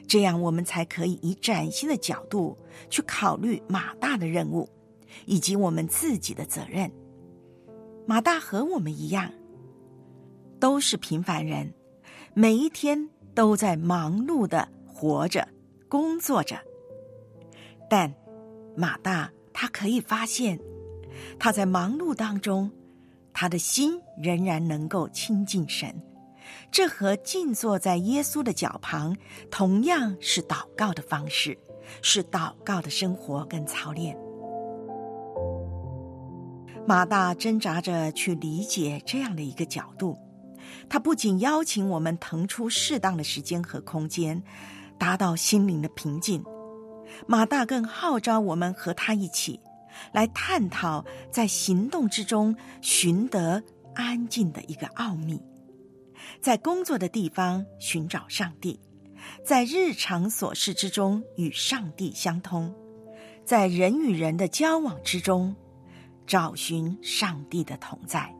[0.07, 2.57] 这样我们才可以以崭新的角度
[2.89, 4.69] 去考虑马大的任务，
[5.25, 6.89] 以及我们自己的责任。
[8.05, 9.29] 马大和我们一样，
[10.57, 11.73] 都是平凡人，
[12.33, 15.45] 每一天都在忙碌的活着。
[15.87, 16.57] 工作着，
[17.89, 18.13] 但
[18.75, 20.59] 马大他可以发现，
[21.39, 22.71] 他在忙碌当中，
[23.33, 26.01] 他的心仍然能够亲近神。
[26.71, 29.15] 这和静坐在耶稣的脚旁，
[29.49, 31.57] 同样是祷告的方式，
[32.01, 34.17] 是祷告的生活跟操练。
[36.87, 40.17] 马大挣扎着去理解这样的一个角度，
[40.87, 44.43] 他不仅邀请我们腾出适当的时间和空间。
[44.97, 46.43] 达到心灵的平静，
[47.27, 49.59] 马大更号召我们和他一起
[50.11, 55.41] 来探讨在行动之中寻得安静的一个奥秘，
[56.41, 58.79] 在工作的地方寻找上帝，
[59.45, 62.73] 在日常琐事之中与上帝相通，
[63.45, 65.55] 在人与人的交往之中
[66.27, 68.34] 找寻上帝的同在。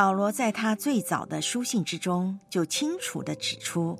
[0.00, 3.98] 保罗在他最早的书信之中就清楚的指出，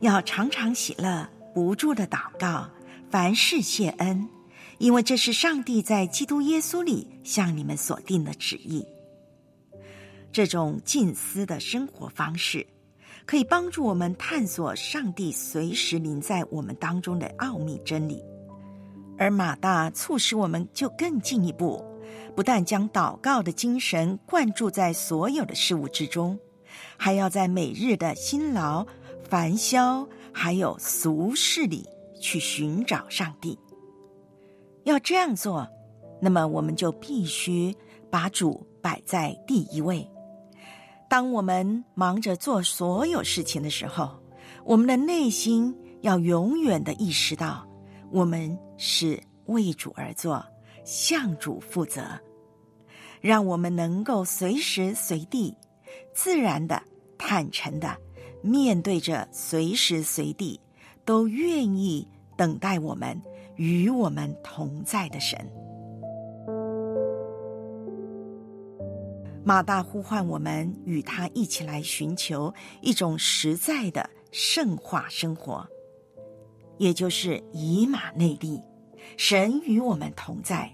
[0.00, 2.68] 要常常喜乐，不住的祷告，
[3.08, 4.28] 凡事谢恩，
[4.76, 8.86] 因为这是上帝在基督耶稣里向你们所定的旨意。
[10.30, 12.66] 这种静思的生活方式，
[13.24, 18.22] 可以帮助我们探索上帝随时临在我们当中的奥秘真理，
[19.16, 21.82] 而马大促使我们就更进一步。
[22.34, 26.38] 不但将祷告的精神灌注在所有的事物之中，
[26.96, 28.86] 还要在每日的辛劳、
[29.28, 31.86] 烦嚣还有俗事里
[32.20, 33.58] 去寻找上帝。
[34.84, 35.68] 要这样做，
[36.20, 37.74] 那么我们就必须
[38.10, 40.08] 把主摆在第一位。
[41.08, 44.22] 当我们忙着做所有事情的时候，
[44.64, 47.66] 我们的内心要永远的意识到，
[48.10, 50.44] 我们是为主而做。
[50.90, 52.02] 向主负责，
[53.20, 55.56] 让我们能够随时随地、
[56.12, 56.82] 自然的、
[57.16, 57.96] 坦诚的
[58.42, 60.60] 面对着随时随地
[61.04, 63.22] 都愿意等待我们、
[63.54, 65.38] 与我们同在的神。
[69.44, 75.64] 马大呼唤我们与他一起来寻求一种实在的圣化生活，
[76.78, 78.60] 也就是以马内利，
[79.16, 80.68] 神与我们同在。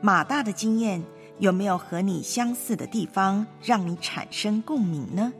[0.00, 1.02] 马大的经验
[1.38, 5.32] 有没有和你相似的地方，让你产生共鸣呢？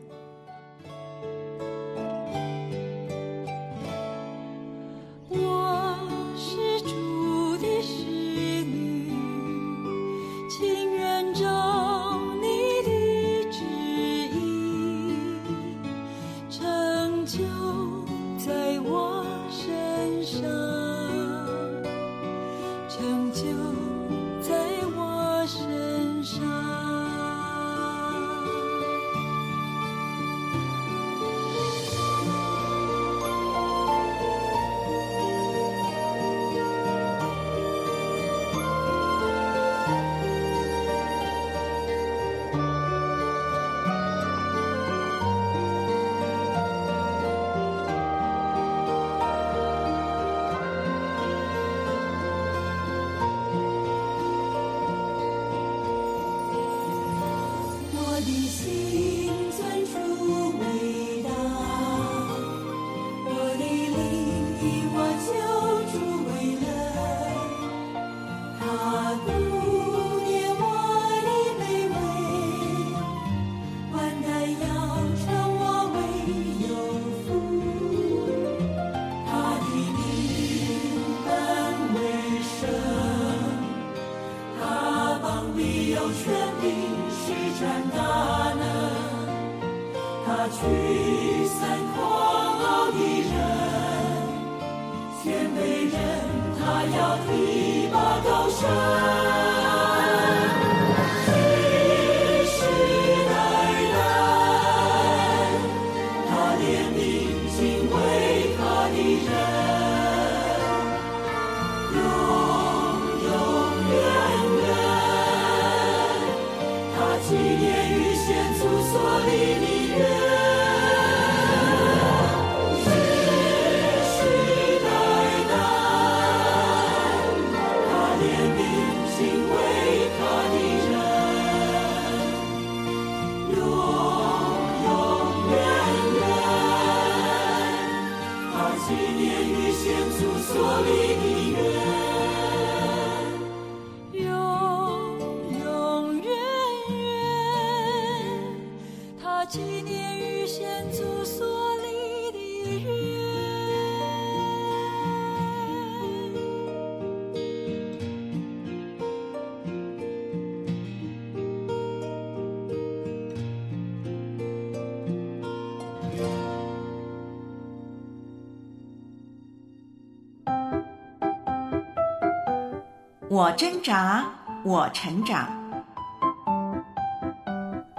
[173.39, 174.25] 我挣扎，
[174.65, 175.47] 我成长。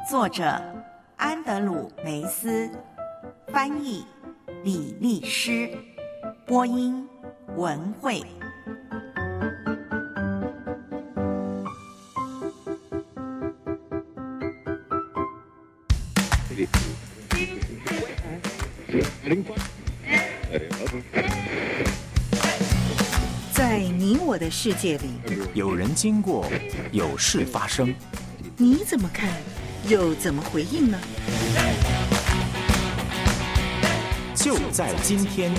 [0.07, 0.61] 作者：
[1.17, 2.71] 安德鲁·梅斯，
[3.49, 4.07] 翻译：
[4.63, 5.71] 李丽诗，
[6.47, 7.09] 播音：
[7.57, 8.23] 文慧。
[24.51, 25.11] 的世界里，
[25.55, 26.45] 有人经过，
[26.91, 27.95] 有事发生。
[28.57, 29.31] 你怎么看，
[29.89, 30.99] 又怎么回应呢？
[34.35, 35.55] 就在今天，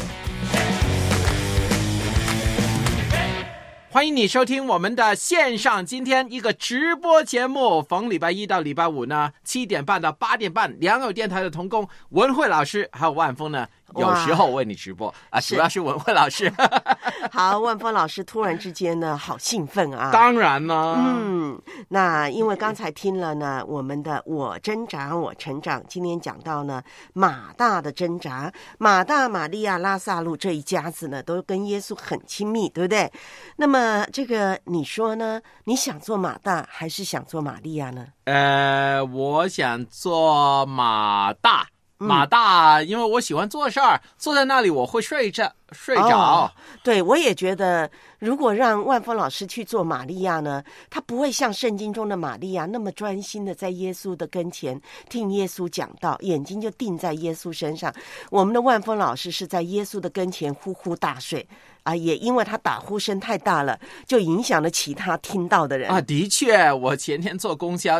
[3.90, 16.52] 欢迎你收听我们的线上今天一个直播节目，逢礼拜一到礼拜五呢，七点半到八点半，良友电台的童工文慧老师还有万峰呢，有时候为你直播啊，主要是文慧老师。
[17.32, 20.12] 好，万峰老师突然之间呢，好兴奋啊！
[20.12, 26.82] 当然呢，嗯，那因为刚才听了呢，我们的我挣扎我成长，今天讲到呢
[27.14, 33.12] 马大的挣扎，马大、玛利亚、拉萨路这一家子呢，都跟耶稣很亲密，对不对？
[33.56, 35.42] 那么这个你说呢？
[35.64, 38.08] 你想做马大还是想做玛利亚呢？
[38.26, 41.68] 呃，我想做马大。
[42.02, 46.18] 马大，因为我喜欢做事儿，坐在那里我会睡着睡着。
[46.18, 46.52] 哦、
[46.84, 47.90] 对，我也觉得，
[48.20, 54.80] 如果让万峰老师去做玛利亚呢，他不会像圣经中的玛利亚那么专心的在耶稣的跟前
[55.10, 57.94] 听耶稣讲道，眼睛就定在耶稣身上。
[58.30, 61.48] 我们的万峰老师是在耶稣的跟前呼呼大睡。
[61.84, 66.00] 啊，也因为他打呼声太大了，就影响了其他听到的人啊。
[66.00, 68.00] 的确，我前天坐公交，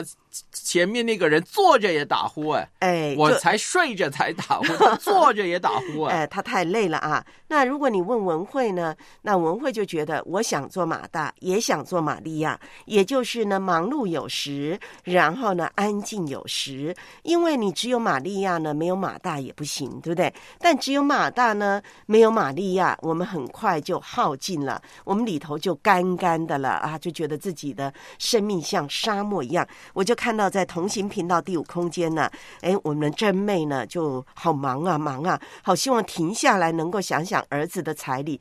[0.54, 7.26] 前面那个人坐着也打呼哎，哎，我才睡着才打呼，他 坐着也打呼哎，他太累了啊。
[7.48, 16.96] 那如果你问文慧呢，那文慧就觉得我想做马大，也想做玛利亚，也就是呢忙碌有时，然后呢安静有时。
[17.24, 20.34] 因为你只有玛利亚呢，没有马大也不行，对不对？
[20.60, 29.68] 但只有马大呢，没有玛利亚，我们很快就耗尽了，我们里头就干干的了啊，就觉得自己的生命像沙漠一样。
[29.94, 32.30] 我就看到在同行频道第五空间呢，
[32.62, 38.40] 哎，我们的真妹呢就好忙啊忙啊，好希望停下来能够想想儿子的彩礼。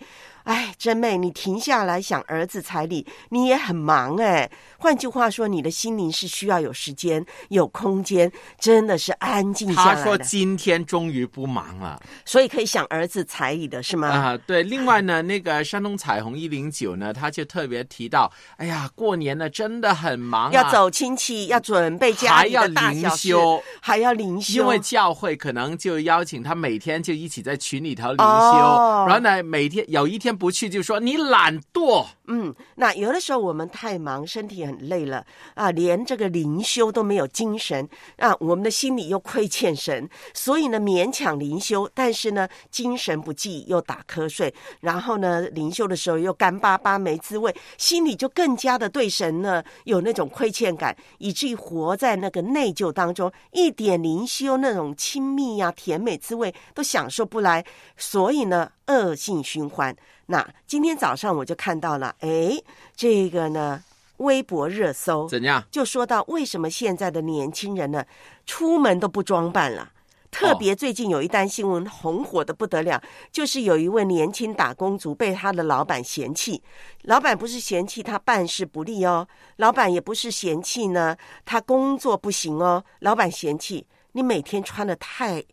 [0.50, 4.50] 哎，真妹，你停下来想儿子彩礼，你也很忙哎。
[4.76, 8.28] 换句话说，你的心灵是需要有时间、有空间，
[8.58, 14.08] 真的是安静下来他说今天终于不忙了，所以可以想儿子彩礼的是吗？
[14.08, 14.64] 啊，对。
[14.64, 23.32] 另外呢，那个山东彩虹一零九呢，他就特别提到，哎呀，过年呢真的很忙、啊，要走亲戚，要准备家里的大小事，
[23.80, 32.06] 还要灵修，因为教会可能就邀请他每天就一起在群里头灵修，哦、然后呢，每天有一天不去就说你懒惰。
[32.28, 37.86] 嗯，那有的时候我们太忙，身体很累了啊，连这个灵修都没有精神
[38.16, 57.62] 啊，我们的心里又亏欠神，所以呢勉强灵修，但是呢精神不济，又打瞌睡，然后呢灵修的时候又干巴巴没滋味，心里就更加的对神呢有那种亏欠感，以至于活在那个内疚当中，一点灵修那种亲密呀、甜美滋味都享受不来，
[57.96, 59.94] 所以呢恶性循环。
[60.30, 62.56] 那今天早上我就看到了，哎，
[62.94, 63.82] 这个呢，
[64.18, 65.60] 微博热搜怎样？
[65.72, 68.04] 就说到为什么现在的年轻人呢，
[68.46, 69.90] 出门都不装扮了，
[70.30, 73.02] 特别最近有一单新闻红火的不得了，
[73.32, 76.62] 就是有一位年轻打工族被他的老板嫌弃，
[77.02, 79.26] 老板不是嫌弃他办事不力哦，
[79.56, 85.44] 老板也不是嫌弃呢他工作不行哦，老板嫌弃你每天穿的太。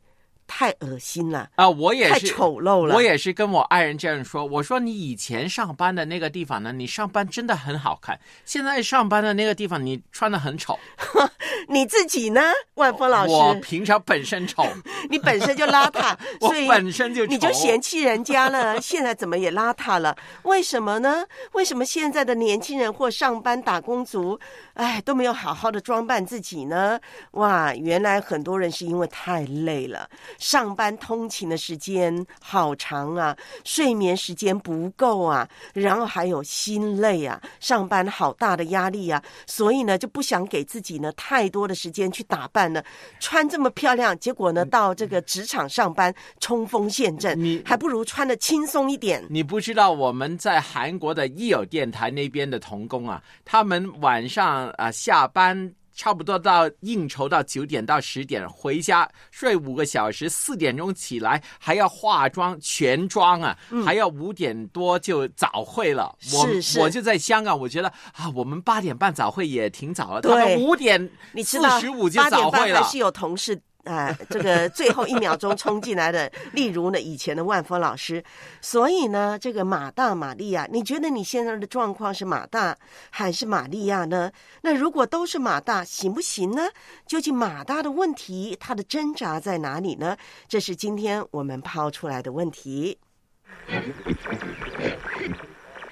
[0.47, 1.69] 太恶心了啊！
[1.69, 2.95] 我也是太丑陋了。
[2.95, 4.45] 我也是跟我爱人这样说。
[4.45, 8.19] 我说你以前上班的那个地方呢，你上班真的很好看。
[8.45, 10.79] 现在上班的那个地方，你穿的很丑。
[11.67, 12.41] 你自己呢，
[12.75, 13.33] 万峰老师？
[13.33, 14.65] 我平常本身丑，
[15.09, 18.79] 你本身就邋遢， 所以本身就你就嫌弃人家了。
[18.79, 20.15] 现在怎么也邋遢了？
[20.43, 21.25] 为什么呢？
[21.51, 24.39] 为什么现在的年轻人或上班打工族，
[24.75, 26.97] 哎，都没有好好的装扮自己呢？
[27.31, 30.09] 哇，原来很多人是因为太累了。
[30.37, 42.83] 上班通勤的时间好长啊，睡眠时间不够啊，然后还有心累啊，上班好大的压力啊，所以呢就不想给自己呢太多的时间去打扮呢，
[43.19, 49.25] 穿这么漂亮，结果呢到这个职场上班冲锋陷阵，你还不如穿的轻松一点。
[49.29, 55.76] 你不知道我们在韩国的益友电台那边的童工啊，他们晚上啊下班。
[55.97, 66.15] 差不多到应酬到九点到十点回家睡五个小时，四点钟起来还要化妆全妆啊，还要五点多就早会了。
[66.19, 71.09] 是是，我就在香港，我觉得啊，我们八点半早会也挺早了，他们五点
[71.43, 72.83] 四十五就早会了。
[72.83, 73.59] 还是有同事。
[73.87, 78.23] 啊，这个最后一秒钟冲进来的，例如呢，以前的万峰老师，
[78.61, 82.77] 所以呢，这个马大、玛利亚，你觉得你现在的状况是马大
[83.09, 84.31] 还是玛利亚呢？
[84.61, 86.67] 那如果都是马大，行不行呢？
[87.05, 90.17] 究竟马大的问题，他的挣扎在哪里呢？
[90.47, 92.97] 这是今天我们抛出来的问题。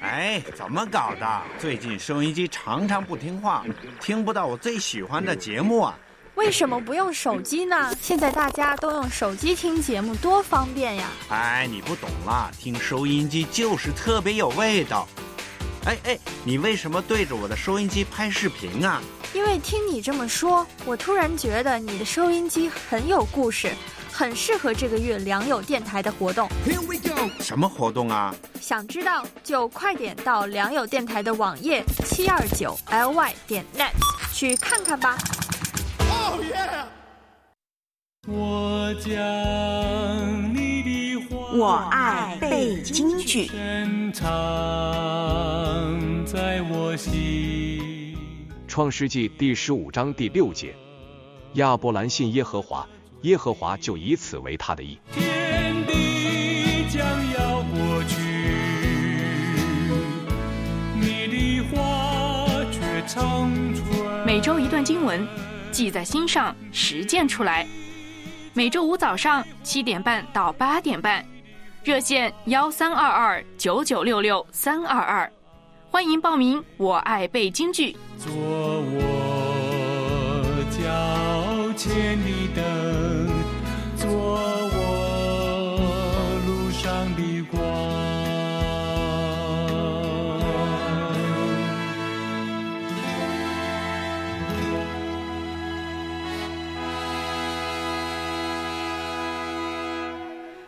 [0.02, 1.41] 哎，怎么搞的？
[1.58, 3.66] 最近收音机常常不听话，
[4.00, 5.98] 听不到我最喜欢的节目啊！
[6.36, 7.96] 为什么不用手机呢？
[8.02, 11.10] 现在大家都用手机听节目，多方便呀！
[11.30, 15.08] 哎，你不懂啦，听收音机就是特别有味道。
[15.86, 19.02] 哎哎，你为什么对着我的收音机拍视频啊？
[19.34, 23.72] 因为听你这么说，我突然觉得你的收音机很有故事，
[24.12, 26.50] 很适合这个月良友电台的活动。
[26.66, 27.30] Here we go！
[27.42, 28.36] 什么活动啊？
[28.60, 33.92] 想知道就快点到良友电台的网页七二九 ly 点 net
[34.34, 35.16] 去看看吧。
[38.28, 39.14] 我将
[40.56, 43.48] 你的话，我爱背京剧。
[46.26, 48.18] 在我心。
[48.68, 50.76] 创世纪第十五章第六节，
[51.54, 52.88] 亚伯兰信耶和华，
[53.22, 54.98] 耶和华就以此为他的意。
[55.14, 58.18] 天地将要过去，
[61.00, 64.26] 你的话却长存。
[64.26, 65.26] 每周一段经文。
[65.76, 67.68] 记在心上，实践出来。
[68.54, 71.26] 每周五早上七点半到八点半，
[71.84, 75.30] 热线幺三二二九九六六三二二，
[75.92, 76.64] 欢迎报名。
[76.78, 77.92] 我爱背京剧。
[78.18, 79.04] 做我
[80.72, 82.18] 脚前
[82.56, 83.14] 的，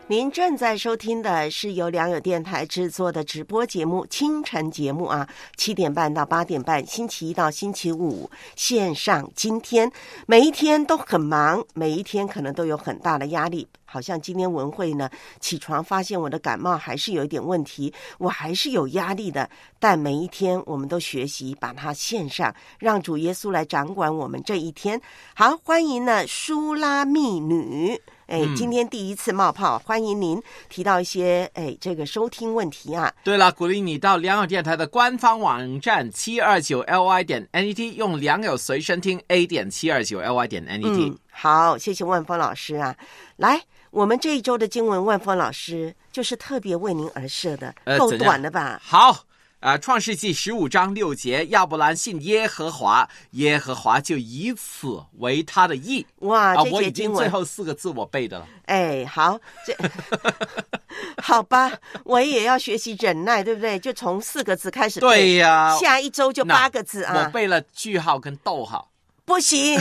[0.10, 5.28] 您正在收听的是由良友电台制作的直播节目清晨节目啊，
[5.58, 9.30] 七点半到八点半，星期一到星期五线上。
[9.36, 9.91] 今天
[10.26, 13.68] 每一天都很忙，每一天可能都有很大的压力。
[13.84, 15.10] 好像今天文慧呢，
[15.41, 19.49] 起床发现我的感冒还是有一点问题，我还是有压力的。
[19.78, 25.01] 但每一天我们都学习把它线上，让主耶稣来掌管我们这一天。
[25.36, 28.01] 好，欢迎呢，舒拉密女。
[28.28, 33.11] 哎，今天第一次冒泡，欢迎您提到一些哎这个收听问题啊。
[33.23, 40.82] 对了，鼓励你到良友电台的官方网站七二九 ly 点 net 用良友随身听 A 点七二九 ly 点 net。
[40.84, 42.93] 嗯，好，谢谢万峰老师啊。
[43.38, 43.61] 来，
[43.91, 48.78] 我们这一周的经文，万峰老师就是特别为您而设的，够短了吧？
[48.84, 49.23] 好。
[49.60, 56.05] 啊，《创世纪》十五章六节，亚伯兰信耶和华，耶和华就以此为他的意。
[56.20, 58.47] 哇，啊，我已经最后四个字我背的了。
[58.66, 59.76] 哎，好，这
[61.24, 61.72] 好吧，
[62.03, 63.80] 我也要学习忍耐，对不对？
[63.80, 64.99] 就从四个字开始。
[64.99, 67.16] 对呀，下一周就八个字啊。
[67.26, 68.91] 我背了句号跟逗号。
[69.28, 69.78] 不行，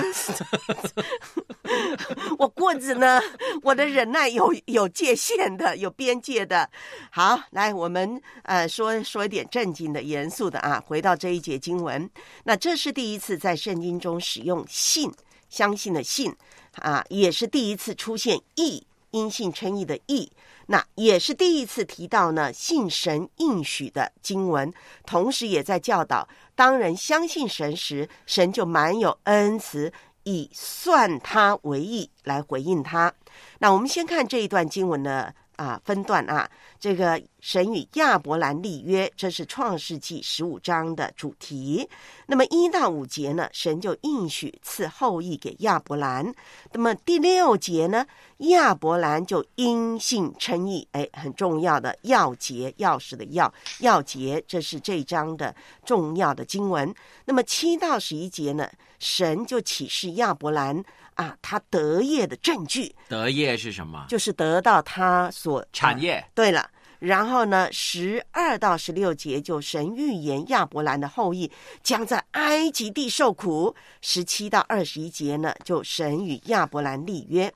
[2.36, 3.20] 我棍子呢？
[3.62, 6.68] 我的忍耐有有界限的，有边界的。
[7.12, 10.82] 好，来，我们呃说说一点正经的、严肃的啊。
[10.84, 12.10] 回到这一节经文，
[12.42, 15.12] 那这是第一次在圣经中使用“信”，
[15.48, 16.34] 相信的“信”。
[16.82, 20.28] 啊，也是第一次出现义，因信称义的义。
[20.66, 24.72] 那也是第一次提到呢，信神应许的经文，
[25.04, 29.92] 同时也在教导，当人相信神时，神就满有恩慈，
[30.24, 33.12] 以算他为义来回应他。
[33.58, 36.48] 那我们先看这一段经文的啊分段啊，
[36.78, 41.88] 这个神与亚伯兰立约，这是创世纪十五章的主题。
[42.26, 46.32] 那么一到五节呢，神就应许赐后裔给亚伯兰。
[46.72, 48.06] 那么第六节呢，
[48.38, 53.50] 亚伯兰就因信称义，哎，很重要的要节，钥匙的钥，
[53.80, 55.54] 要节，这是这一章的
[55.84, 56.94] 重要的经文。
[57.24, 60.82] 那么七到十一节呢，神就启示亚伯兰
[61.16, 64.06] 啊，他得业的证据，得业是什么？
[64.08, 66.24] 就是得到他所产业。
[66.34, 66.70] 对了。
[66.98, 71.50] 然后呢，十二到十六节就神预言亚伯兰的后裔
[71.82, 73.74] 将在埃及地受苦。
[74.00, 77.52] 十七到二十一节呢，就神与亚伯兰立约。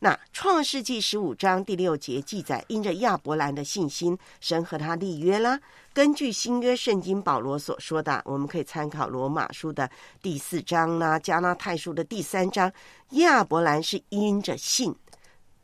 [0.00, 5.58] 那创世纪十五章第六节记载，因着亚伯兰的信心，神和他立约啦。
[5.94, 9.88] 根据新约圣经保罗所说的，我们可以参考罗马书的
[10.20, 12.70] 第四章啦，加拉太书的第三章，
[13.10, 14.94] 亚伯兰是因着信，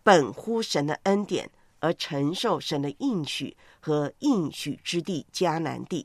[0.05, 1.51] 本乎神的恩典。
[1.83, 6.05] 而承受神的应许和应许之地迦南地，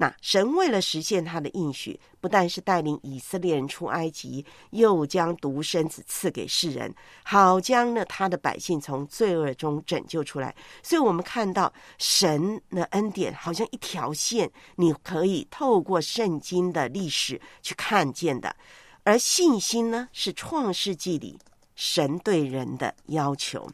[0.00, 10.56] 那神为了实现他的应许，不但是带领以色列人出埃及，又将独生子赐给世人，好将呢他的百姓从罪恶中拯救出来。
[10.82, 18.56] 所以，我们看到神的恩典好像一条线，你可以透过圣经的历史去看见的。
[19.04, 21.38] 而信心呢，是创世纪里
[21.76, 23.68] 神对人的要求。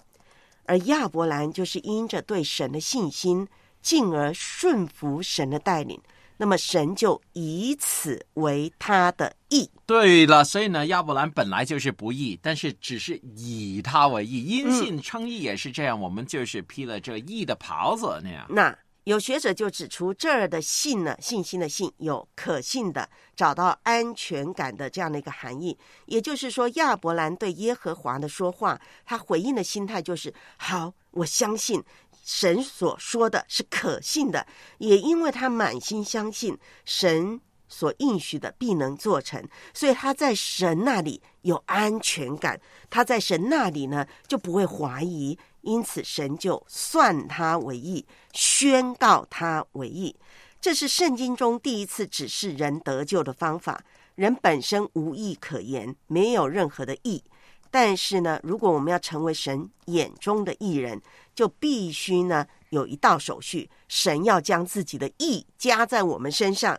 [0.65, 3.47] 而亚伯兰就是因着对神的信心，
[3.81, 6.01] 进而顺服神的带领，
[6.37, 9.71] 那么神就以此为他的义。
[9.87, 16.01] 对了，所以呢，亚伯兰本来就是不义，但是只是以他为义，因信称义也是这样。
[16.01, 18.47] 我们就是披了这义的袍子那样。
[18.49, 18.77] 那。
[19.05, 25.79] 有学者就指出，这儿的信呢，信心的信有可信的、找到安全感的这样的一个含义。
[26.07, 31.81] 也就是说，亚伯兰对耶和华的说话，他回应的心态就是：好，我相信
[32.27, 34.45] 神所说的是可信的，
[34.79, 42.61] 也因为他满心相信神所应许的必能做成，所以他在神那里有安全感，
[42.91, 45.39] 他在神那里呢就不会怀疑。
[45.61, 50.15] 因此，神就算他为义，宣告他为义。
[50.61, 53.85] 这是圣经中第一次指示人得救的方法。
[54.17, 57.23] 人本身无义可言，没有任何的义。
[57.71, 61.01] 但是呢，如果我们要成为神眼中的义人，
[61.35, 66.79] 就必须呢有一道手续：神要将自己的义加在我们身上。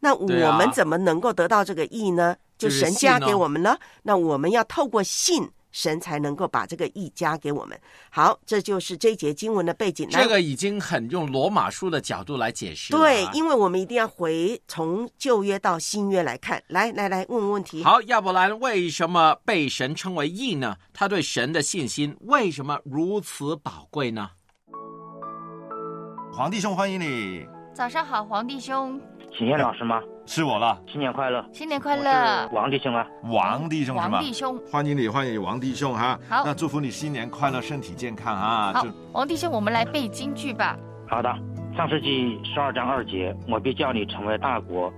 [0.00, 2.36] 那我们怎么能够得到这个义呢？
[2.58, 3.76] 就神加给我们呢。
[4.02, 5.50] 那我们要透过信。
[5.76, 7.78] 神才能够把这个义加给我们。
[8.08, 10.08] 好，这就是这节经文的背景。
[10.08, 12.92] 这个已经很用罗马书的角度来解释。
[12.92, 16.62] 对，因为我们一定要回从旧约到新约来看。
[16.68, 17.84] 来来来，问问问题。
[17.84, 20.76] 好，亚伯兰为什么被神称为义呢？
[20.94, 24.30] 他对神的信心为什么如此宝贵呢？
[26.32, 27.46] 皇帝兄，欢迎你。
[27.74, 28.98] 早上好，皇帝兄。
[29.36, 30.00] 请叶老师吗？
[30.26, 30.78] 是我了。
[30.86, 31.44] 新年快乐！
[31.52, 32.48] 新年快乐！
[32.52, 34.18] 王弟兄啊，王弟兄是吗？
[34.18, 36.18] 王弟兄，欢迎你，欢迎王弟兄哈。
[36.28, 38.72] 好，那祝福你新年快乐，身体健康啊。
[38.74, 40.76] 好，王弟兄，我们来背京剧吧。
[41.08, 41.32] 好的，
[41.76, 44.92] 上世纪十二章二节，我必叫你成为大国。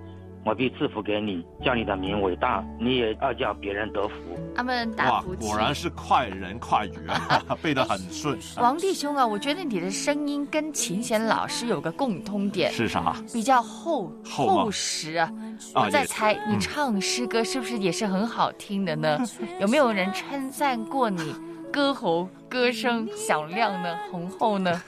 [0.48, 4.14] 我必赐福给你，叫你的名伟大，你也要叫别人得福。
[4.56, 4.90] 阿门。
[4.96, 8.38] 哇，果然是快人快语啊， 背得很顺。
[8.56, 13.14] 王弟兄啊，我觉得你的声音跟琴弦老师有个共通点，是啥？
[13.30, 15.30] 比较厚厚实啊。
[15.74, 19.18] 我在猜，你唱诗歌是不是也是很好听的呢？
[19.60, 21.34] 有没有人称赞过你
[21.70, 23.94] 歌喉、歌声响亮呢？
[24.10, 24.80] 浑厚呢？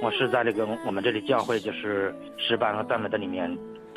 [0.00, 3.52] 我是在那个我们这里教会，就是诗班和赞美的里面。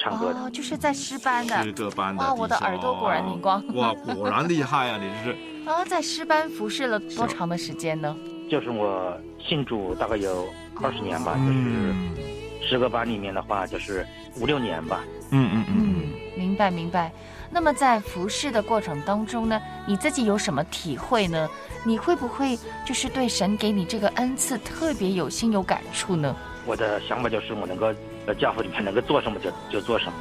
[0.06, 2.22] 唱歌的，就是在诗班的，诗歌班的。
[2.22, 3.64] 哇，我的耳朵果然灵光。
[3.74, 5.00] 哇，果然厉害啊！
[5.02, 5.38] 你这是。
[5.68, 8.16] 啊，在诗班服侍了多长的时间呢？
[8.48, 10.48] 就是我信主大概有
[10.80, 14.06] 二十年吧，就是诗歌班里面的话，就是
[14.40, 15.04] 五六年吧。
[15.32, 15.96] 嗯嗯嗯。
[16.38, 17.12] 明白明白。
[17.50, 21.50] 那么在服侍的过程当中呢，你自己有什么体会呢？
[21.84, 26.36] 你会不会就是对神给你这个恩赐特别有心有感触呢？
[26.68, 27.92] 我的想法就是我能够。
[28.26, 30.14] 在家父里面能够做什么就就做什么，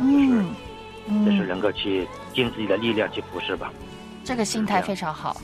[1.26, 3.72] 就是就是能够去尽自己的力量去服侍吧。
[4.24, 5.40] 这个心态非常好，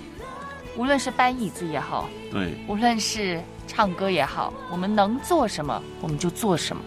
[0.77, 6.83] 无论是搬椅子也好，对，无论是唱歌也好，我们能做什么我们就做什么。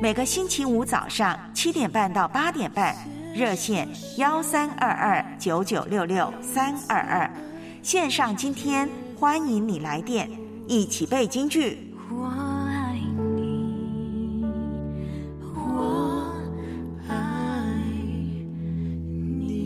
[0.00, 2.96] 每个星期五早上七点半到八点半，
[3.34, 7.30] 热线幺三二二九九六六三二二，
[7.82, 8.88] 线上今天
[9.22, 10.28] 欢迎你来电，
[10.66, 11.94] 一起背京剧。
[12.10, 14.44] 我爱你，
[15.40, 16.26] 我
[17.08, 17.14] 爱
[19.38, 19.62] 你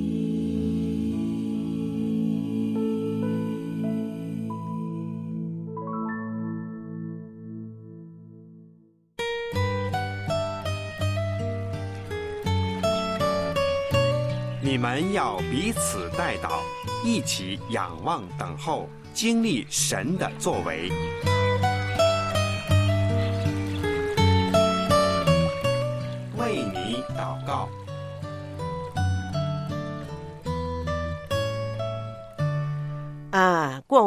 [14.62, 16.60] 你们要彼此带到，
[17.06, 20.90] 一起仰望等候，经历神的作为。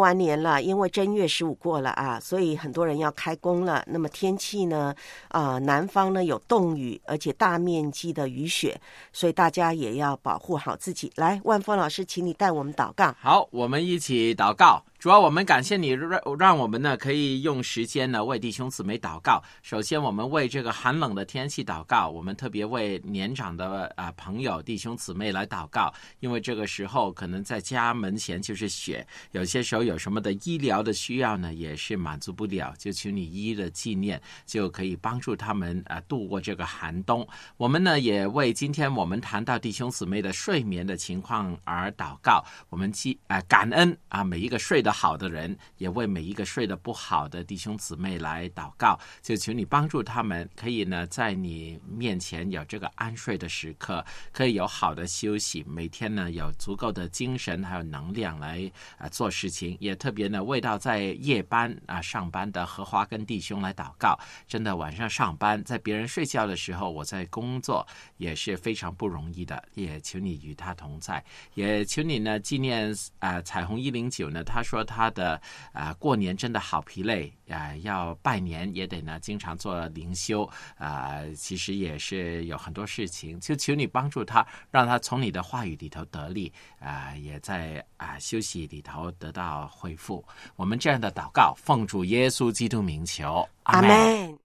[0.09, 3.83] 三年了，因为正月十五过了啊，所以很多人要开工了。
[3.85, 4.95] 那么天气呢？
[5.27, 8.81] 啊，南方呢有冻雨，而且大面积的雨雪，
[9.13, 11.11] 所以大家也要保护好自己。
[11.17, 13.13] 来，万峰老师，请你带我们祷告。
[13.21, 14.83] 好，我们一起祷告。
[14.99, 19.41] 主要我们感谢你，让让我们呢可以用时间呢为弟兄姊妹祷告。
[19.61, 37.25] 首先，我们为这个寒冷的天气祷告，我们特别为年长的啊朋友弟兄姊妹来祷告，因为这个时候可能在家门前就是雪，有些时候有什么的医疗的需要呢，也是满足不了，就请你一一的纪念，就可以帮助他们啊度过这个寒冬。
[37.55, 44.88] 我们呢也为今天我们谈到弟兄姊妹的睡眠的情况而祷告，我们记啊感恩啊每一个睡的。
[44.91, 59.77] 好的人也为每一个睡得不好的弟兄姊妹来祷告，就求你帮助他们，可以呢在你面前有这个安睡的时刻，可以有好的休息，每天呢有足够的精神还有能量来啊做事情。
[59.79, 67.85] 也特别呢为到在夜班啊上班的荷花跟弟兄来祷告，真的晚上上班，在别人睡觉的时候，我在工作
[68.17, 69.63] 也是非常不容易的。
[69.75, 71.23] 也求你与他同在，
[71.53, 74.78] 也求你呢纪念啊彩虹一零九呢，他说。
[74.83, 90.23] 他的啊，过年真的好疲累啊，要拜年也得呢，经常做灵修啊，其实也是有很多事情，就求你帮助他，让他从你的话语里头得力啊，也在啊休息里头得到恢复。
[90.55, 94.37] 我们这样的祷告，奉主耶稣基督名求，阿门。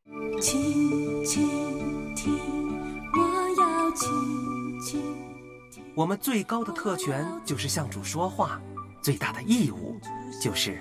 [5.96, 8.60] 我们最高的特权就是向主说话。
[9.04, 10.00] 最大的义务
[10.40, 10.78] 就是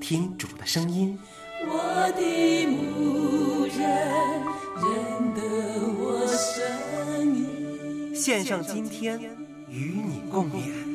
[0.00, 1.16] 听主的声音。
[1.68, 3.78] 我的牧人
[4.74, 5.40] 认得
[5.96, 8.12] 我声音。
[8.12, 9.20] 献上今天
[9.68, 10.90] 与你共勉。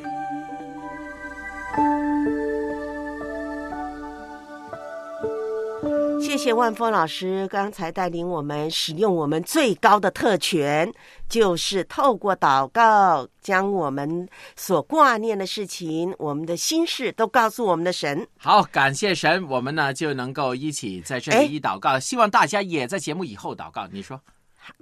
[6.26, 10.92] 谢谢万峰老师刚才带领我们使用我们最高的特权，
[11.30, 18.28] 就是透过祷告，将我们所挂念的事情、我们的心事都告诉我们的神。
[18.38, 22.00] 好，感谢神，我们呢就能够一起在这里一祷告。
[22.00, 23.88] 希望大家也在节目以后祷告。
[23.92, 24.20] 你说，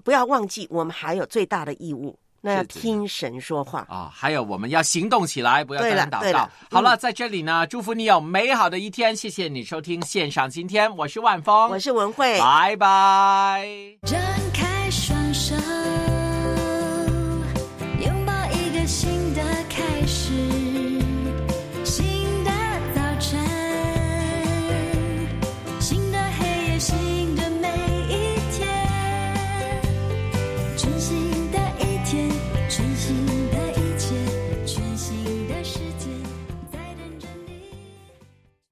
[0.01, 2.17] 不要忘记，我们还有最大的义务。
[2.45, 4.11] 那要听神说话啊！
[4.13, 6.49] 还有，我们要行动起来，不要单祷告。
[6.69, 9.15] 好了，在这里呢，祝福你有美好的一天。
[9.15, 13.65] 谢谢你收听线上今天，我是万峰，我是文慧，拜拜。
[14.01, 14.19] 张
[14.53, 15.55] 开双手，